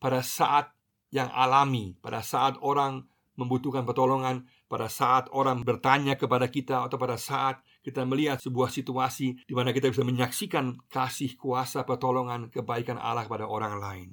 pada 0.00 0.22
saat 0.24 0.72
yang 1.10 1.28
alami, 1.34 1.98
pada 2.00 2.22
saat 2.24 2.56
orang 2.62 3.04
membutuhkan 3.36 3.84
pertolongan, 3.84 4.48
pada 4.68 4.86
saat 4.92 5.32
orang 5.32 5.64
bertanya 5.64 6.14
kepada 6.14 6.46
kita 6.46 6.84
atau 6.84 7.00
pada 7.00 7.16
saat 7.16 7.64
kita 7.80 8.04
melihat 8.04 8.36
sebuah 8.38 8.68
situasi 8.68 9.48
di 9.48 9.54
mana 9.56 9.72
kita 9.72 9.88
bisa 9.88 10.04
menyaksikan 10.04 10.76
kasih, 10.92 11.34
kuasa, 11.40 11.88
pertolongan, 11.88 12.52
kebaikan 12.52 13.00
Allah 13.00 13.24
kepada 13.24 13.48
orang 13.48 13.80
lain. 13.80 14.08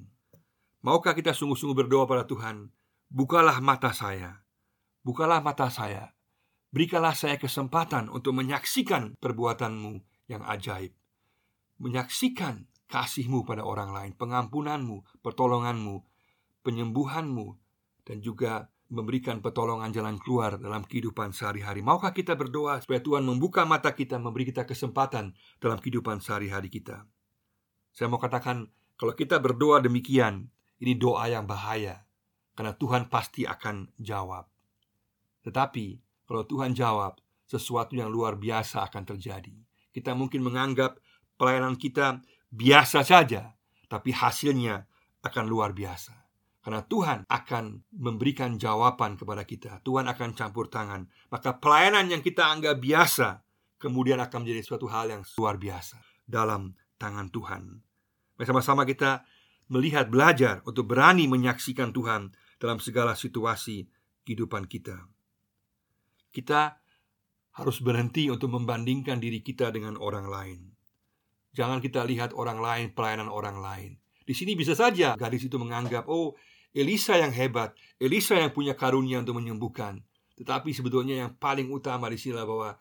Maukah 0.82 1.12
kita 1.12 1.36
sungguh-sungguh 1.36 1.86
berdoa 1.86 2.08
pada 2.08 2.23
Tuhan, 2.23 2.71
bukalah 3.12 3.60
mata 3.60 3.91
saya, 3.91 4.41
bukalah 5.03 5.43
mata 5.43 5.67
saya 5.67 6.15
Berikanlah 6.75 7.15
saya 7.15 7.39
kesempatan 7.39 8.12
untuk 8.12 8.36
menyaksikan 8.36 9.15
perbuatanmu 9.23 10.03
yang 10.27 10.43
ajaib 10.43 10.91
Menyaksikan 11.80 12.67
kasihmu 12.91 13.47
pada 13.47 13.63
orang 13.63 13.95
lain 13.95 14.12
Pengampunanmu, 14.19 15.23
pertolonganmu, 15.23 16.03
penyembuhanmu 16.67 17.47
Dan 18.03 18.19
juga 18.19 18.67
memberikan 18.95 19.43
pertolongan 19.43 19.91
jalan 19.91 20.15
keluar 20.15 20.55
dalam 20.55 20.88
kehidupan 20.88 21.36
sehari-hari 21.36 21.84
Maukah 21.84 22.15
kita 22.15 22.39
berdoa 22.39 22.79
supaya 22.79 23.03
Tuhan 23.03 23.27
membuka 23.27 23.67
mata 23.67 23.91
kita 23.91 24.15
Memberi 24.15 24.47
kita 24.47 24.63
kesempatan 24.63 25.36
dalam 25.60 25.77
kehidupan 25.84 26.23
sehari-hari 26.23 26.71
kita 26.71 27.03
Saya 27.91 28.08
mau 28.08 28.17
katakan 28.17 28.71
kalau 28.95 29.12
kita 29.12 29.43
berdoa 29.43 29.84
demikian 29.84 30.47
Ini 30.79 30.95
doa 30.95 31.27
yang 31.27 31.43
bahaya 31.43 32.08
Karena 32.55 32.71
Tuhan 32.71 33.12
pasti 33.12 33.43
akan 33.43 33.91
jawab 33.99 34.47
Tetapi 35.43 36.05
kalau 36.25 36.43
Tuhan 36.43 36.73
jawab, 36.73 37.21
sesuatu 37.45 37.93
yang 37.93 38.10
luar 38.10 38.36
biasa 38.36 38.89
akan 38.89 39.03
terjadi. 39.05 39.53
Kita 39.93 40.17
mungkin 40.17 40.41
menganggap 40.41 40.97
pelayanan 41.38 41.77
kita 41.77 42.19
biasa 42.49 43.05
saja, 43.05 43.53
tapi 43.86 44.10
hasilnya 44.10 44.89
akan 45.21 45.45
luar 45.45 45.71
biasa. 45.71 46.24
Karena 46.65 46.82
Tuhan 46.82 47.30
akan 47.30 47.93
memberikan 47.93 48.58
jawaban 48.58 49.21
kepada 49.21 49.45
kita. 49.45 49.86
Tuhan 49.86 50.10
akan 50.10 50.34
campur 50.34 50.65
tangan. 50.65 51.06
Maka 51.30 51.62
pelayanan 51.62 52.10
yang 52.10 52.25
kita 52.25 52.41
anggap 52.41 52.82
biasa 52.82 53.45
kemudian 53.78 54.17
akan 54.17 54.41
menjadi 54.41 54.65
suatu 54.65 54.89
hal 54.89 55.13
yang 55.13 55.21
luar 55.38 55.62
biasa 55.62 56.01
dalam 56.25 56.73
tangan 56.97 57.30
Tuhan. 57.30 57.86
Bersama-sama 58.34 58.82
kita 58.89 59.21
melihat 59.69 60.10
belajar 60.10 60.65
untuk 60.65 60.89
berani 60.89 61.30
menyaksikan 61.30 61.93
Tuhan 61.93 62.34
dalam 62.58 62.82
segala 62.82 63.13
situasi 63.13 63.86
kehidupan 64.25 64.65
kita 64.65 65.06
kita 66.36 66.75
harus 67.56 67.80
berhenti 67.80 68.28
untuk 68.28 68.51
membandingkan 68.51 69.23
diri 69.23 69.39
kita 69.39 69.71
dengan 69.71 69.95
orang 69.95 70.28
lain. 70.28 70.60
Jangan 71.56 71.80
kita 71.80 72.04
lihat 72.04 72.36
orang 72.36 72.60
lain, 72.60 72.91
pelayanan 72.91 73.32
orang 73.32 73.63
lain. 73.63 73.95
Di 74.28 74.36
sini 74.36 74.60
bisa 74.60 74.75
saja 74.75 75.15
gadis 75.15 75.47
itu 75.47 75.56
menganggap, 75.56 76.12
oh 76.12 76.36
Elisa 76.75 77.15
yang 77.15 77.31
hebat, 77.31 77.71
Elisa 77.95 78.35
yang 78.35 78.51
punya 78.51 78.75
karunia 78.75 79.23
untuk 79.23 79.39
menyembuhkan. 79.39 80.03
Tetapi 80.35 80.75
sebetulnya 80.75 81.23
yang 81.23 81.31
paling 81.39 81.71
utama 81.71 82.11
di 82.11 82.19
sini 82.19 82.35
bahwa 82.35 82.75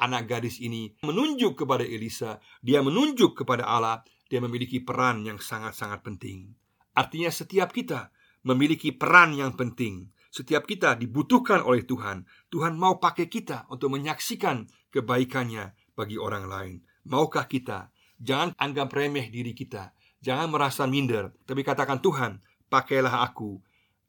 anak 0.00 0.24
gadis 0.24 0.56
ini 0.64 0.96
menunjuk 1.04 1.52
kepada 1.60 1.84
Elisa, 1.84 2.40
dia 2.64 2.80
menunjuk 2.80 3.36
kepada 3.44 3.68
Allah, 3.68 4.00
dia 4.32 4.40
memiliki 4.40 4.80
peran 4.80 5.28
yang 5.28 5.36
sangat-sangat 5.36 6.00
penting. 6.00 6.56
Artinya 6.96 7.28
setiap 7.28 7.76
kita 7.76 8.08
memiliki 8.48 8.96
peran 8.96 9.36
yang 9.36 9.52
penting 9.52 10.16
setiap 10.36 10.68
kita 10.68 11.00
dibutuhkan 11.00 11.64
oleh 11.64 11.80
Tuhan. 11.88 12.28
Tuhan 12.52 12.76
mau 12.76 13.00
pakai 13.00 13.24
kita 13.24 13.64
untuk 13.72 13.96
menyaksikan 13.96 14.68
kebaikannya 14.92 15.72
bagi 15.96 16.20
orang 16.20 16.44
lain. 16.44 16.76
Maukah 17.08 17.48
kita? 17.48 17.88
Jangan 18.20 18.52
anggap 18.60 18.92
remeh 18.92 19.32
diri 19.32 19.56
kita. 19.56 19.96
Jangan 20.20 20.52
merasa 20.52 20.84
minder, 20.84 21.32
tapi 21.48 21.64
katakan 21.64 22.04
Tuhan, 22.04 22.44
pakailah 22.70 23.22
aku. 23.26 23.58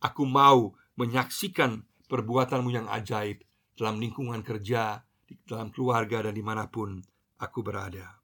Aku 0.01 0.23
mau 0.25 0.77
menyaksikan 0.97 1.85
perbuatanmu 2.05 2.69
yang 2.69 2.87
ajaib 2.89 3.41
dalam 3.77 3.97
lingkungan 4.01 4.41
kerja, 4.45 5.01
dalam 5.45 5.73
keluarga, 5.73 6.29
dan 6.29 6.33
di 6.33 6.45
mana 6.45 6.69
pun 6.69 7.01
aku 7.41 7.59
berada. 7.65 8.21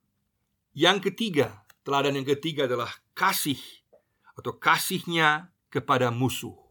Yang 0.73 1.13
ketiga, 1.13 1.65
teladan 1.85 2.17
yang 2.17 2.27
ketiga 2.27 2.65
adalah 2.65 2.89
kasih 3.13 3.59
atau 4.33 4.57
kasihnya 4.57 5.53
kepada 5.69 6.09
musuh 6.09 6.63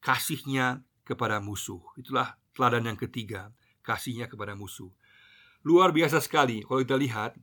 kasihnya 0.00 0.82
kepada 1.02 1.42
musuh. 1.42 1.82
Itulah 1.98 2.38
teladan 2.54 2.94
yang 2.94 2.98
ketiga, 2.98 3.50
kasihnya 3.82 4.30
kepada 4.30 4.54
musuh. 4.54 4.90
Luar 5.66 5.90
biasa 5.90 6.22
sekali 6.22 6.62
kalau 6.62 6.80
kita 6.82 6.96
lihat, 6.98 7.36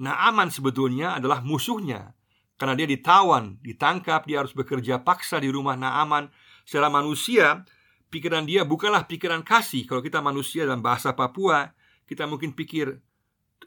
Naaman 0.00 0.48
sebetulnya 0.48 1.20
adalah 1.20 1.44
musuhnya. 1.44 2.16
Karena 2.62 2.78
dia 2.78 2.86
ditawan, 2.86 3.58
ditangkap, 3.58 4.22
dia 4.22 4.38
harus 4.38 4.54
bekerja 4.54 5.02
paksa 5.02 5.42
di 5.42 5.50
rumah 5.50 5.74
Naaman. 5.74 6.30
Secara 6.62 6.86
manusia, 6.86 7.66
pikiran 8.06 8.46
dia 8.46 8.62
bukanlah 8.62 9.10
pikiran 9.10 9.42
kasih. 9.42 9.82
Kalau 9.82 9.98
kita 9.98 10.22
manusia 10.22 10.62
dalam 10.62 10.78
bahasa 10.78 11.10
Papua, 11.10 11.74
kita 12.06 12.22
mungkin 12.30 12.54
pikir, 12.54 13.02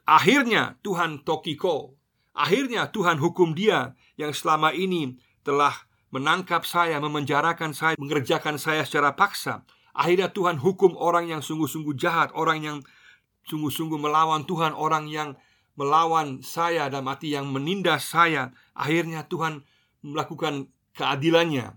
akhirnya 0.07 0.79
Tuhan 0.79 1.27
Tokiko, 1.27 1.99
akhirnya 2.31 2.87
Tuhan 2.87 3.19
hukum 3.19 3.51
dia 3.51 3.99
yang 4.15 4.31
selama 4.31 4.71
ini 4.71 5.19
telah 5.43 5.75
menangkap 6.15 6.63
saya, 6.63 6.95
memenjarakan 7.03 7.75
saya, 7.75 7.99
mengerjakan 7.99 8.55
saya 8.55 8.87
secara 8.87 9.11
paksa. 9.11 9.67
Akhirnya 9.91 10.31
Tuhan 10.31 10.55
hukum 10.63 10.95
orang 10.95 11.35
yang 11.35 11.43
sungguh-sungguh 11.43 11.99
jahat, 11.99 12.31
orang 12.31 12.63
yang 12.63 12.77
sungguh-sungguh 13.43 13.99
melawan 13.99 14.47
Tuhan, 14.47 14.71
orang 14.71 15.11
yang 15.11 15.35
melawan 15.75 16.39
saya 16.41 16.87
dan 16.87 17.03
mati 17.03 17.35
yang 17.35 17.51
menindas 17.51 18.11
saya, 18.11 18.51
akhirnya 18.75 19.27
Tuhan 19.27 19.63
melakukan 20.03 20.71
keadilannya. 20.95 21.75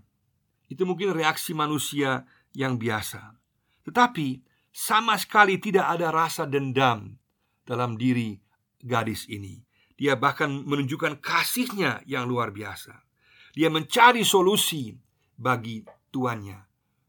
Itu 0.71 0.87
mungkin 0.87 1.11
reaksi 1.11 1.51
manusia 1.51 2.23
yang 2.55 2.79
biasa. 2.79 3.35
Tetapi 3.83 4.43
sama 4.69 5.19
sekali 5.19 5.59
tidak 5.59 5.85
ada 5.97 6.13
rasa 6.13 6.47
dendam 6.47 7.19
dalam 7.67 7.99
diri 7.99 8.39
gadis 8.79 9.27
ini. 9.27 9.59
Dia 9.99 10.15
bahkan 10.15 10.63
menunjukkan 10.63 11.19
kasihnya 11.19 12.07
yang 12.07 12.23
luar 12.23 12.55
biasa. 12.55 13.03
Dia 13.51 13.67
mencari 13.67 14.23
solusi 14.23 14.95
bagi 15.35 15.83
tuannya. 16.13 16.55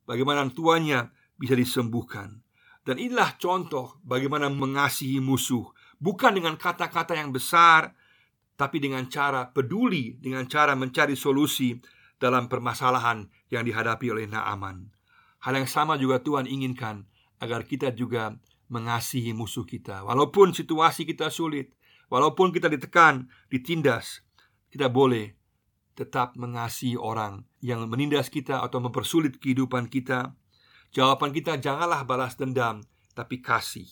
Bagaimana 0.03 0.51
tuannya 0.51 1.07
bisa 1.39 1.55
disembuhkan. 1.55 2.43
Dan 2.83 2.99
inilah 2.99 3.39
contoh 3.39 4.01
bagaimana 4.03 4.51
mengasihi 4.51 5.23
musuh, 5.23 5.71
bukan 6.01 6.33
dengan 6.35 6.57
kata-kata 6.57 7.15
yang 7.15 7.31
besar, 7.31 7.95
tapi 8.57 8.81
dengan 8.81 9.07
cara 9.09 9.49
peduli, 9.49 10.17
dengan 10.17 10.49
cara 10.49 10.73
mencari 10.75 11.15
solusi 11.17 11.77
dalam 12.21 12.49
permasalahan 12.49 13.25
yang 13.49 13.65
dihadapi 13.65 14.13
oleh 14.13 14.29
Naaman. 14.29 14.93
Hal 15.41 15.57
yang 15.57 15.69
sama 15.69 15.97
juga 15.97 16.21
Tuhan 16.21 16.45
inginkan 16.45 17.09
agar 17.41 17.65
kita 17.65 17.93
juga 17.97 18.37
mengasihi 18.69 19.33
musuh 19.33 19.65
kita. 19.65 20.05
Walaupun 20.05 20.53
situasi 20.53 21.09
kita 21.09 21.33
sulit, 21.33 21.73
walaupun 22.13 22.53
kita 22.53 22.69
ditekan, 22.69 23.33
ditindas, 23.49 24.21
kita 24.69 24.93
boleh 24.93 25.33
tetap 25.97 26.37
mengasihi 26.37 26.97
orang 26.97 27.45
yang 27.61 27.85
menindas 27.89 28.33
kita 28.33 28.61
atau 28.65 28.81
mempersulit 28.81 29.37
kehidupan 29.37 29.89
kita. 29.93 30.33
Jawaban 30.93 31.33
kita 31.33 31.61
janganlah 31.61 32.09
balas 32.09 32.37
dendam, 32.37 32.85
tapi 33.13 33.41
kasih. 33.45 33.89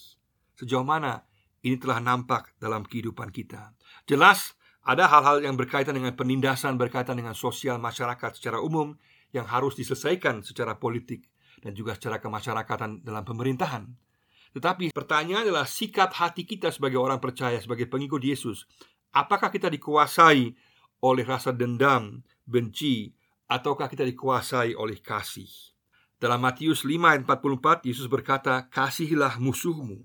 Sejauh 0.56 0.86
mana 0.86 1.27
ini 1.62 1.76
telah 1.78 1.98
nampak 1.98 2.54
dalam 2.58 2.86
kehidupan 2.86 3.34
kita. 3.34 3.74
Jelas 4.06 4.54
ada 4.86 5.04
hal-hal 5.10 5.44
yang 5.44 5.58
berkaitan 5.58 5.98
dengan 5.98 6.16
penindasan, 6.16 6.80
berkaitan 6.80 7.18
dengan 7.18 7.36
sosial 7.36 7.76
masyarakat 7.76 8.38
secara 8.38 8.62
umum 8.62 8.96
yang 9.34 9.44
harus 9.44 9.76
diselesaikan 9.76 10.40
secara 10.40 10.80
politik 10.80 11.28
dan 11.60 11.76
juga 11.76 11.98
secara 11.98 12.22
kemasyarakatan 12.22 13.04
dalam 13.04 13.26
pemerintahan. 13.26 13.84
Tetapi 14.56 14.96
pertanyaan 14.96 15.44
adalah 15.44 15.68
sikap 15.68 16.16
hati 16.16 16.48
kita 16.48 16.72
sebagai 16.72 16.96
orang 16.96 17.20
percaya, 17.20 17.60
sebagai 17.60 17.84
pengikut 17.84 18.22
Yesus. 18.22 18.64
Apakah 19.12 19.52
kita 19.52 19.68
dikuasai 19.68 20.56
oleh 21.04 21.24
rasa 21.26 21.52
dendam, 21.52 22.24
benci, 22.48 23.12
ataukah 23.44 23.92
kita 23.92 24.08
dikuasai 24.08 24.72
oleh 24.72 25.04
kasih? 25.04 25.48
Dalam 26.18 26.42
Matius 26.42 26.82
5 26.82 26.98
ayat 27.12 27.22
44, 27.22 27.86
Yesus 27.86 28.10
berkata, 28.10 28.66
Kasihilah 28.66 29.38
musuhmu. 29.38 30.02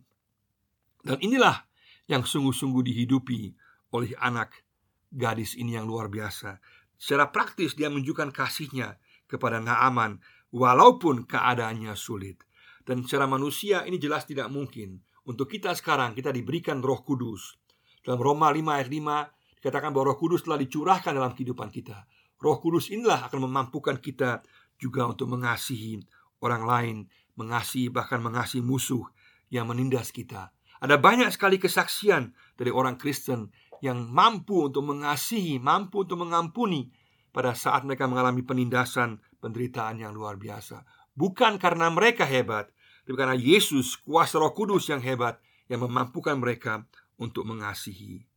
Dan 1.03 1.19
inilah 1.19 1.67
yang 2.07 2.23
sungguh-sungguh 2.23 2.83
dihidupi 2.83 3.51
oleh 3.91 4.15
anak 4.23 4.63
gadis 5.11 5.53
ini 5.59 5.75
yang 5.75 5.85
luar 5.85 6.07
biasa. 6.09 6.57
Secara 6.95 7.29
praktis 7.29 7.75
dia 7.75 7.91
menunjukkan 7.91 8.31
kasihnya 8.31 8.97
kepada 9.27 9.59
Naaman 9.59 10.23
walaupun 10.55 11.27
keadaannya 11.27 11.93
sulit. 11.93 12.41
Dan 12.83 13.03
secara 13.03 13.27
manusia 13.27 13.83
ini 13.83 13.99
jelas 13.99 14.23
tidak 14.23 14.47
mungkin. 14.47 15.03
Untuk 15.23 15.47
kita 15.51 15.71
sekarang 15.75 16.15
kita 16.15 16.31
diberikan 16.31 16.83
Roh 16.83 17.03
Kudus. 17.03 17.55
Dalam 18.03 18.19
Roma 18.19 18.51
5 18.51 18.59
ayat 18.59 18.89
5 18.91 19.59
dikatakan 19.63 19.95
bahwa 19.95 20.11
Roh 20.11 20.19
Kudus 20.19 20.43
telah 20.43 20.59
dicurahkan 20.59 21.15
dalam 21.15 21.31
kehidupan 21.31 21.71
kita. 21.71 22.03
Roh 22.43 22.59
Kudus 22.59 22.91
inilah 22.91 23.31
akan 23.31 23.47
memampukan 23.47 23.95
kita 24.03 24.43
juga 24.75 25.07
untuk 25.07 25.31
mengasihi 25.31 26.03
orang 26.43 26.63
lain, 26.67 26.95
mengasihi 27.39 27.87
bahkan 27.87 28.19
mengasihi 28.19 28.59
musuh 28.59 29.07
yang 29.47 29.71
menindas 29.71 30.11
kita. 30.11 30.51
Ada 30.84 31.00
banyak 31.00 31.32
sekali 31.32 31.56
kesaksian 31.63 32.36
dari 32.60 32.67
orang 32.67 33.00
Kristen 33.00 33.48
yang 33.80 34.04
mampu 34.12 34.67
untuk 34.67 34.84
mengasihi, 34.84 35.56
mampu 35.56 36.04
untuk 36.04 36.19
mengampuni 36.19 36.91
pada 37.32 37.56
saat 37.56 37.88
mereka 37.88 38.04
mengalami 38.04 38.43
penindasan, 38.43 39.24
penderitaan 39.39 40.04
yang 40.04 40.12
luar 40.12 40.36
biasa. 40.36 40.84
Bukan 41.15 41.56
karena 41.56 41.88
mereka 41.88 42.28
hebat, 42.28 42.67
tapi 43.08 43.15
karena 43.15 43.32
Yesus, 43.32 43.96
kuasa 43.96 44.43
Roh 44.43 44.52
Kudus 44.52 44.91
yang 44.91 45.00
hebat 45.00 45.39
yang 45.72 45.88
memampukan 45.88 46.36
mereka 46.36 46.84
untuk 47.15 47.48
mengasihi. 47.48 48.28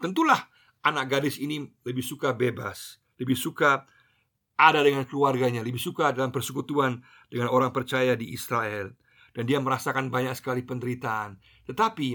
Tentulah 0.00 0.48
anak 0.80 1.12
gadis 1.12 1.36
ini 1.36 1.60
lebih 1.84 2.00
suka 2.00 2.32
bebas, 2.32 3.04
lebih 3.20 3.36
suka 3.36 3.84
ada 4.56 4.80
dengan 4.80 5.04
keluarganya, 5.04 5.60
lebih 5.60 5.80
suka 5.80 6.08
dalam 6.16 6.32
persekutuan 6.32 7.04
dengan 7.28 7.52
orang 7.52 7.68
percaya 7.68 8.16
di 8.16 8.32
Israel 8.32 8.96
dan 9.32 9.48
dia 9.48 9.58
merasakan 9.58 10.12
banyak 10.12 10.36
sekali 10.36 10.62
penderitaan. 10.64 11.40
Tetapi 11.68 12.08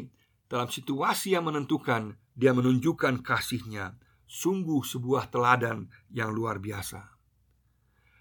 dalam 0.48 0.70
situasi 0.70 1.36
yang 1.36 1.50
menentukan, 1.50 2.16
dia 2.38 2.54
menunjukkan 2.54 3.26
kasihnya, 3.26 3.98
sungguh 4.30 4.86
sebuah 4.86 5.34
teladan 5.34 5.90
yang 6.14 6.32
luar 6.32 6.62
biasa. 6.62 7.04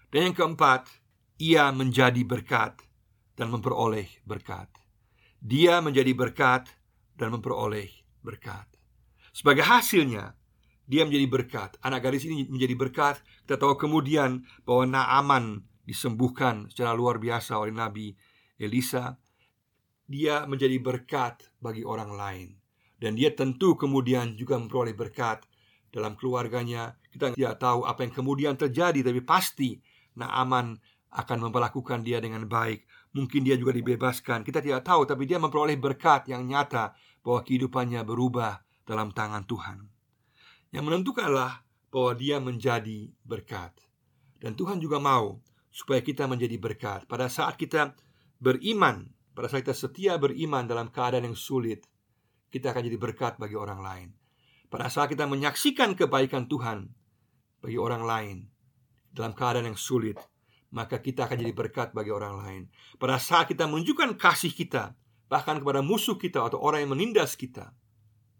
Dan 0.09 0.31
yang 0.31 0.35
keempat, 0.35 0.89
ia 1.37 1.69
menjadi 1.69 2.25
berkat 2.25 2.81
dan 3.37 3.53
memperoleh 3.53 4.09
berkat. 4.25 4.67
Dia 5.37 5.79
menjadi 5.79 6.11
berkat 6.17 6.65
dan 7.13 7.29
memperoleh 7.29 7.93
berkat. 8.25 8.65
Sebagai 9.29 9.61
hasilnya, 9.61 10.33
dia 10.89 11.05
menjadi 11.05 11.27
berkat. 11.29 11.77
Anak 11.85 12.09
gadis 12.09 12.25
ini 12.25 12.49
menjadi 12.49 12.73
berkat. 12.73 13.21
Kita 13.45 13.59
tahu 13.59 13.77
kemudian 13.77 14.47
bahwa 14.65 14.83
Naaman 14.87 15.61
disembuhkan 15.83 16.71
secara 16.71 16.95
luar 16.97 17.21
biasa 17.21 17.59
oleh 17.59 17.75
Nabi 17.75 18.15
Elisa. 18.57 19.17
Dia 20.07 20.47
menjadi 20.47 20.79
berkat 20.79 21.47
bagi 21.61 21.83
orang 21.83 22.11
lain. 22.15 22.49
Dan 22.97 23.13
dia 23.13 23.29
tentu 23.29 23.77
kemudian 23.77 24.33
juga 24.33 24.57
memperoleh 24.57 24.97
berkat 24.97 25.45
dalam 25.93 26.17
keluarganya. 26.17 26.97
Kita 27.11 27.37
tidak 27.37 27.61
tahu 27.61 27.85
apa 27.85 28.05
yang 28.07 28.13
kemudian 28.13 28.53
terjadi, 28.57 29.05
tapi 29.05 29.21
pasti 29.21 29.77
Naaman 30.17 30.73
akan 31.13 31.37
memperlakukan 31.49 32.01
dia 32.01 32.17
dengan 32.17 32.49
baik. 32.49 32.85
Mungkin 33.13 33.45
dia 33.45 33.53
juga 33.57 33.73
dibebaskan. 33.73 34.41
Kita 34.41 34.61
tidak 34.61 34.85
tahu, 34.85 35.05
tapi 35.05 35.29
dia 35.29 35.37
memperoleh 35.37 35.77
berkat 35.77 36.29
yang 36.29 36.45
nyata 36.45 36.97
bahwa 37.21 37.45
kehidupannya 37.45 38.01
berubah 38.01 38.61
dalam 38.87 39.13
tangan 39.13 39.45
Tuhan. 39.45 39.77
Yang 40.73 40.83
menentukanlah 40.83 41.67
bahwa 41.93 42.11
dia 42.17 42.37
menjadi 42.41 43.13
berkat. 43.23 43.73
Dan 44.37 44.53
Tuhan 44.53 44.77
juga 44.77 45.01
mau 45.01 45.41
supaya 45.73 46.01
kita 46.01 46.25
menjadi 46.29 46.57
berkat. 46.57 47.05
Pada 47.09 47.29
saat 47.29 47.57
kita 47.57 47.93
beriman, 48.37 49.09
pada 49.37 49.49
saat 49.49 49.65
kita 49.65 49.77
setia 49.77 50.17
beriman 50.17 50.65
dalam 50.65 50.89
keadaan 50.89 51.29
yang 51.29 51.37
sulit, 51.37 51.85
kita 52.49 52.73
akan 52.73 52.81
jadi 52.87 52.97
berkat 52.97 53.37
bagi 53.37 53.53
orang 53.53 53.81
lain. 53.83 54.09
Pada 54.67 54.91
saat 54.91 55.11
kita 55.11 55.29
menyaksikan 55.29 55.95
kebaikan 55.95 56.49
Tuhan 56.51 56.91
bagi 57.63 57.77
orang 57.79 58.03
lain, 58.03 58.37
dalam 59.13 59.31
keadaan 59.31 59.71
yang 59.71 59.79
sulit, 59.79 60.19
maka 60.71 60.99
kita 60.99 61.25
akan 61.25 61.39
jadi 61.39 61.53
berkat 61.55 61.95
bagi 61.95 62.11
orang 62.11 62.35
lain. 62.43 62.61
Pada 62.99 63.17
saat 63.17 63.47
kita 63.47 63.65
menunjukkan 63.65 64.19
kasih 64.19 64.51
kita, 64.51 64.97
bahkan 65.31 65.59
kepada 65.63 65.79
musuh 65.79 66.19
kita 66.19 66.43
atau 66.43 66.59
orang 66.59 66.83
yang 66.83 66.91
menindas 66.95 67.39
kita, 67.39 67.71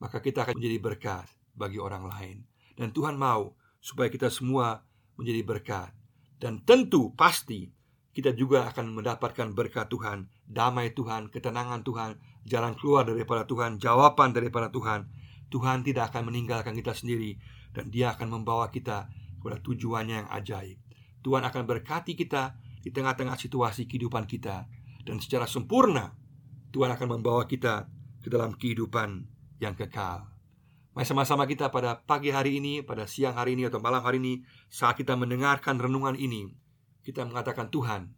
maka 0.04 0.20
kita 0.20 0.44
akan 0.44 0.60
menjadi 0.60 0.78
berkat 0.84 1.28
bagi 1.56 1.80
orang 1.80 2.06
lain. 2.06 2.38
Dan 2.78 2.94
Tuhan 2.94 3.18
mau 3.18 3.56
supaya 3.82 4.12
kita 4.12 4.30
semua 4.30 4.84
menjadi 5.18 5.42
berkat. 5.42 5.92
Dan 6.38 6.62
tentu 6.62 7.16
pasti 7.18 7.66
kita 8.18 8.34
juga 8.34 8.66
akan 8.74 8.98
mendapatkan 8.98 9.54
berkat 9.54 9.94
Tuhan, 9.94 10.26
damai 10.50 10.90
Tuhan, 10.98 11.30
ketenangan 11.30 11.86
Tuhan, 11.86 12.18
jalan 12.50 12.74
keluar 12.74 13.06
daripada 13.06 13.46
Tuhan, 13.46 13.78
jawaban 13.78 14.34
daripada 14.34 14.74
Tuhan. 14.74 15.06
Tuhan 15.54 15.86
tidak 15.86 16.10
akan 16.10 16.34
meninggalkan 16.34 16.74
kita 16.74 16.98
sendiri 16.98 17.38
dan 17.78 17.94
Dia 17.94 18.18
akan 18.18 18.42
membawa 18.42 18.74
kita 18.74 19.06
kepada 19.38 19.62
tujuannya 19.62 20.26
yang 20.26 20.30
ajaib. 20.34 20.82
Tuhan 21.22 21.46
akan 21.46 21.64
berkati 21.70 22.18
kita 22.18 22.58
di 22.82 22.90
tengah-tengah 22.90 23.38
situasi 23.38 23.86
kehidupan 23.86 24.26
kita 24.26 24.66
dan 25.06 25.22
secara 25.22 25.46
sempurna 25.46 26.18
Tuhan 26.74 26.90
akan 26.98 27.22
membawa 27.22 27.46
kita 27.46 27.86
ke 28.26 28.34
dalam 28.34 28.58
kehidupan 28.58 29.30
yang 29.62 29.78
kekal. 29.78 30.26
Mari 30.98 31.06
sama-sama 31.06 31.46
kita 31.46 31.70
pada 31.70 32.02
pagi 32.02 32.34
hari 32.34 32.58
ini, 32.58 32.82
pada 32.82 33.06
siang 33.06 33.38
hari 33.38 33.54
ini 33.54 33.70
atau 33.70 33.78
malam 33.78 34.02
hari 34.02 34.18
ini 34.18 34.42
saat 34.74 34.98
kita 34.98 35.14
mendengarkan 35.14 35.78
renungan 35.78 36.18
ini, 36.18 36.50
kita 37.08 37.24
mengatakan 37.24 37.72
Tuhan, 37.72 38.12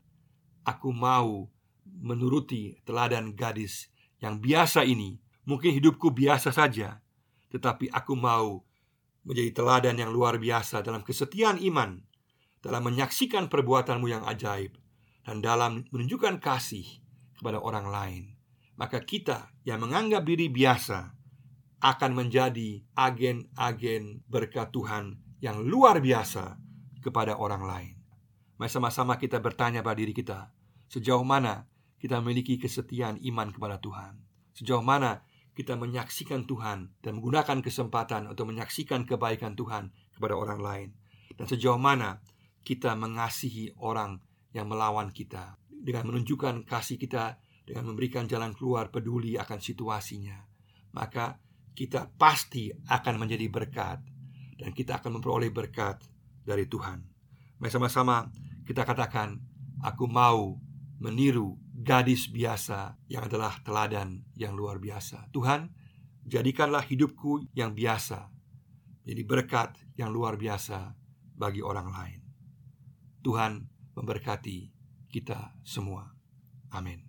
aku 0.66 0.90
mau 0.90 1.46
menuruti 1.86 2.74
teladan 2.90 3.38
gadis 3.38 3.94
yang 4.18 4.42
biasa 4.42 4.82
ini. 4.82 5.22
Mungkin 5.46 5.78
hidupku 5.78 6.10
biasa 6.10 6.50
saja, 6.50 6.98
tetapi 7.54 7.94
aku 7.94 8.18
mau 8.18 8.66
menjadi 9.22 9.62
teladan 9.62 9.94
yang 10.02 10.10
luar 10.10 10.42
biasa 10.42 10.82
dalam 10.82 11.06
kesetiaan 11.06 11.62
iman, 11.70 12.02
dalam 12.66 12.82
menyaksikan 12.90 13.46
perbuatanmu 13.46 14.10
yang 14.10 14.26
ajaib, 14.26 14.74
dan 15.22 15.38
dalam 15.46 15.86
menunjukkan 15.94 16.42
kasih 16.42 16.86
kepada 17.38 17.62
orang 17.62 17.94
lain. 17.94 18.24
Maka 18.74 19.06
kita 19.06 19.54
yang 19.70 19.86
menganggap 19.86 20.26
diri 20.26 20.50
biasa 20.50 21.14
akan 21.86 22.12
menjadi 22.18 22.82
agen-agen 22.98 24.26
berkat 24.26 24.74
Tuhan 24.74 25.22
yang 25.46 25.62
luar 25.62 26.02
biasa 26.02 26.58
kepada 27.06 27.38
orang 27.38 27.64
lain. 27.66 27.99
Mari 28.60 28.68
sama-sama 28.68 29.16
kita 29.16 29.40
bertanya 29.40 29.80
pada 29.80 29.96
diri 29.96 30.12
kita, 30.12 30.52
sejauh 30.92 31.24
mana 31.24 31.64
kita 31.96 32.20
memiliki 32.20 32.60
kesetiaan 32.60 33.16
iman 33.32 33.56
kepada 33.56 33.80
Tuhan? 33.80 34.20
Sejauh 34.52 34.84
mana 34.84 35.24
kita 35.56 35.80
menyaksikan 35.80 36.44
Tuhan 36.44 36.92
dan 37.00 37.12
menggunakan 37.16 37.64
kesempatan 37.64 38.28
untuk 38.28 38.52
menyaksikan 38.52 39.08
kebaikan 39.08 39.56
Tuhan 39.56 39.96
kepada 40.12 40.36
orang 40.36 40.60
lain, 40.60 40.90
dan 41.40 41.48
sejauh 41.48 41.80
mana 41.80 42.20
kita 42.68 43.00
mengasihi 43.00 43.80
orang 43.80 44.20
yang 44.52 44.68
melawan 44.68 45.08
kita 45.16 45.56
dengan 45.72 46.12
menunjukkan 46.12 46.68
kasih 46.68 47.00
kita 47.00 47.40
dengan 47.64 47.96
memberikan 47.96 48.28
jalan 48.28 48.52
keluar 48.52 48.92
peduli 48.92 49.40
akan 49.40 49.64
situasinya, 49.64 50.36
maka 51.00 51.40
kita 51.80 52.12
pasti 52.20 52.68
akan 52.76 53.24
menjadi 53.24 53.48
berkat 53.48 54.04
dan 54.60 54.76
kita 54.76 55.00
akan 55.00 55.24
memperoleh 55.24 55.48
berkat 55.48 56.04
dari 56.44 56.68
Tuhan. 56.68 57.00
Mari 57.64 57.72
sama-sama 57.72 58.49
kita 58.70 58.86
katakan, 58.86 59.42
aku 59.82 60.06
mau 60.06 60.62
meniru 61.02 61.58
gadis 61.74 62.30
biasa 62.30 63.02
yang 63.10 63.26
adalah 63.26 63.58
teladan 63.66 64.22
yang 64.38 64.54
luar 64.54 64.78
biasa. 64.78 65.34
Tuhan, 65.34 65.74
jadikanlah 66.30 66.86
hidupku 66.86 67.50
yang 67.58 67.74
biasa 67.74 68.30
jadi 69.10 69.26
berkat 69.26 69.74
yang 69.98 70.14
luar 70.14 70.38
biasa 70.38 70.94
bagi 71.34 71.66
orang 71.66 71.90
lain. 71.90 72.22
Tuhan 73.26 73.66
memberkati 73.98 74.70
kita 75.10 75.58
semua. 75.66 76.14
Amin. 76.70 77.09